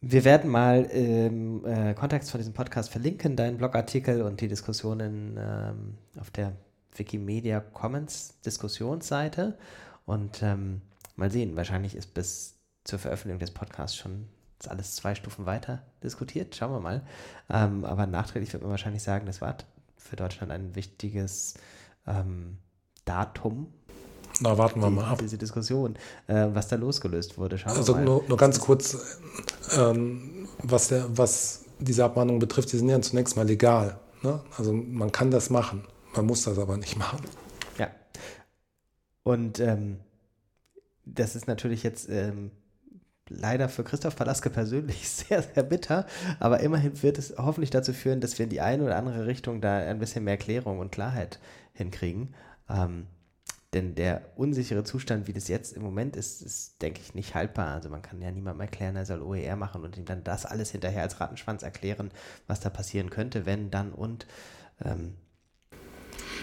[0.00, 5.36] Wir werden mal im äh, Kontext von diesem Podcast verlinken, deinen Blogartikel und die Diskussionen
[5.36, 6.52] ähm, auf der
[6.94, 9.58] Wikimedia Commons Diskussionsseite.
[10.06, 10.82] Und ähm,
[11.16, 14.28] mal sehen, wahrscheinlich ist bis zur Veröffentlichung des Podcasts schon
[14.68, 16.54] alles zwei Stufen weiter diskutiert.
[16.54, 17.02] Schauen wir mal.
[17.50, 19.56] Ähm, aber nachträglich wird man wahrscheinlich sagen, das war
[19.96, 21.54] für Deutschland ein wichtiges
[22.06, 22.58] ähm,
[23.04, 23.72] Datum.
[24.40, 25.18] Na, warten wir die, mal ab.
[25.20, 27.58] Diese Diskussion, äh, was da losgelöst wurde.
[27.58, 29.18] Schauen also nur, nur, ganz kurz,
[29.76, 33.98] ähm, was, der, was diese Abmahnungen betrifft, die sind ja zunächst mal legal.
[34.22, 34.40] Ne?
[34.56, 35.84] Also man kann das machen,
[36.14, 37.20] man muss das aber nicht machen.
[37.78, 37.88] Ja.
[39.22, 40.00] Und ähm,
[41.04, 42.50] das ist natürlich jetzt ähm,
[43.28, 46.06] leider für Christoph Palaske persönlich sehr, sehr bitter,
[46.38, 49.60] aber immerhin wird es hoffentlich dazu führen, dass wir in die eine oder andere Richtung
[49.60, 51.38] da ein bisschen mehr Klärung und Klarheit
[51.72, 52.34] hinkriegen.
[52.68, 53.06] Ähm,
[53.74, 57.74] denn der unsichere Zustand, wie das jetzt im Moment ist, ist, denke ich, nicht haltbar.
[57.74, 60.70] Also man kann ja niemandem erklären, er soll OER machen und ihm dann das alles
[60.70, 62.10] hinterher als Rattenschwanz erklären,
[62.46, 64.26] was da passieren könnte, wenn, dann und.
[64.82, 65.14] Ähm.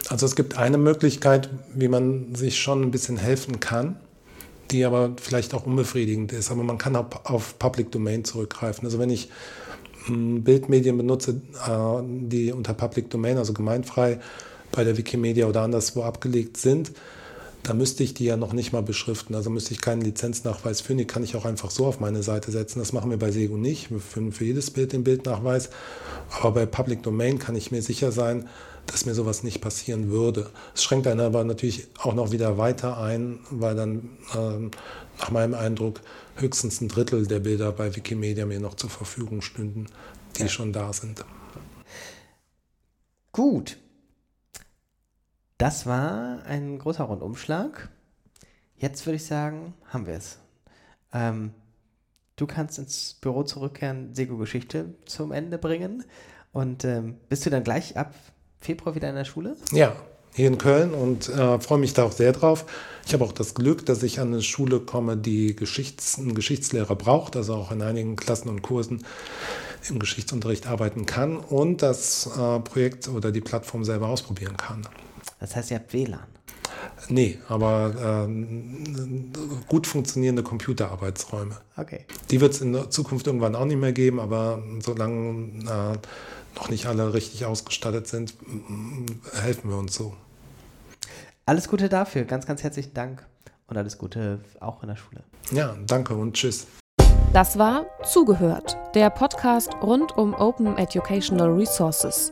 [0.10, 4.00] also es gibt eine Möglichkeit, wie man sich schon ein bisschen helfen kann,
[4.70, 6.52] die aber vielleicht auch unbefriedigend ist.
[6.52, 8.86] Aber man kann auch auf Public Domain zurückgreifen.
[8.86, 9.32] Also wenn ich
[10.06, 14.20] hm, Bildmedien benutze, äh, die unter Public Domain, also gemeinfrei,
[14.76, 16.92] bei der Wikimedia oder anderswo abgelegt sind,
[17.64, 19.34] da müsste ich die ja noch nicht mal beschriften.
[19.34, 21.00] Also müsste ich keinen Lizenznachweis führen.
[21.00, 22.78] Die kann ich auch einfach so auf meine Seite setzen.
[22.78, 23.90] Das machen wir bei Sego nicht.
[23.90, 25.72] Wir führen für jedes Bild den Bildnachweis.
[26.30, 28.48] Aber bei Public Domain kann ich mir sicher sein,
[28.86, 30.52] dass mir sowas nicht passieren würde.
[30.76, 34.70] Es schränkt einen aber natürlich auch noch wieder weiter ein, weil dann äh,
[35.20, 36.02] nach meinem Eindruck
[36.36, 39.88] höchstens ein Drittel der Bilder bei Wikimedia mir noch zur Verfügung stünden,
[40.38, 40.50] die ja.
[40.50, 41.26] schon da sind.
[43.32, 43.78] Gut,
[45.58, 47.90] das war ein großer Rundumschlag.
[48.78, 50.38] Jetzt würde ich sagen, haben wir es.
[51.14, 51.54] Ähm,
[52.36, 56.04] du kannst ins Büro zurückkehren, Sego-Geschichte zum Ende bringen.
[56.52, 58.14] Und ähm, bist du dann gleich ab
[58.60, 59.56] Februar wieder in der Schule?
[59.72, 59.96] Ja,
[60.34, 62.66] hier in Köln und äh, freue mich da auch sehr drauf.
[63.06, 66.96] Ich habe auch das Glück, dass ich an eine Schule komme, die Geschichts-, einen Geschichtslehrer
[66.96, 69.06] braucht, also auch in einigen Klassen und Kursen
[69.90, 74.86] im Geschichtsunterricht arbeiten kann und das äh, Projekt oder die Plattform selber ausprobieren kann.
[75.46, 76.26] Das heißt, ihr habt WLAN?
[77.08, 79.32] Nee, aber ähm,
[79.68, 81.56] gut funktionierende Computerarbeitsräume.
[81.78, 82.06] Okay.
[82.32, 85.98] Die wird es in der Zukunft irgendwann auch nicht mehr geben, aber solange äh,
[86.56, 88.34] noch nicht alle richtig ausgestattet sind,
[89.34, 90.16] helfen wir uns so.
[91.46, 93.24] Alles Gute dafür, ganz, ganz herzlichen Dank
[93.68, 95.22] und alles Gute auch in der Schule.
[95.52, 96.66] Ja, danke und tschüss.
[97.34, 102.32] Das war Zugehört, der Podcast rund um Open Educational Resources.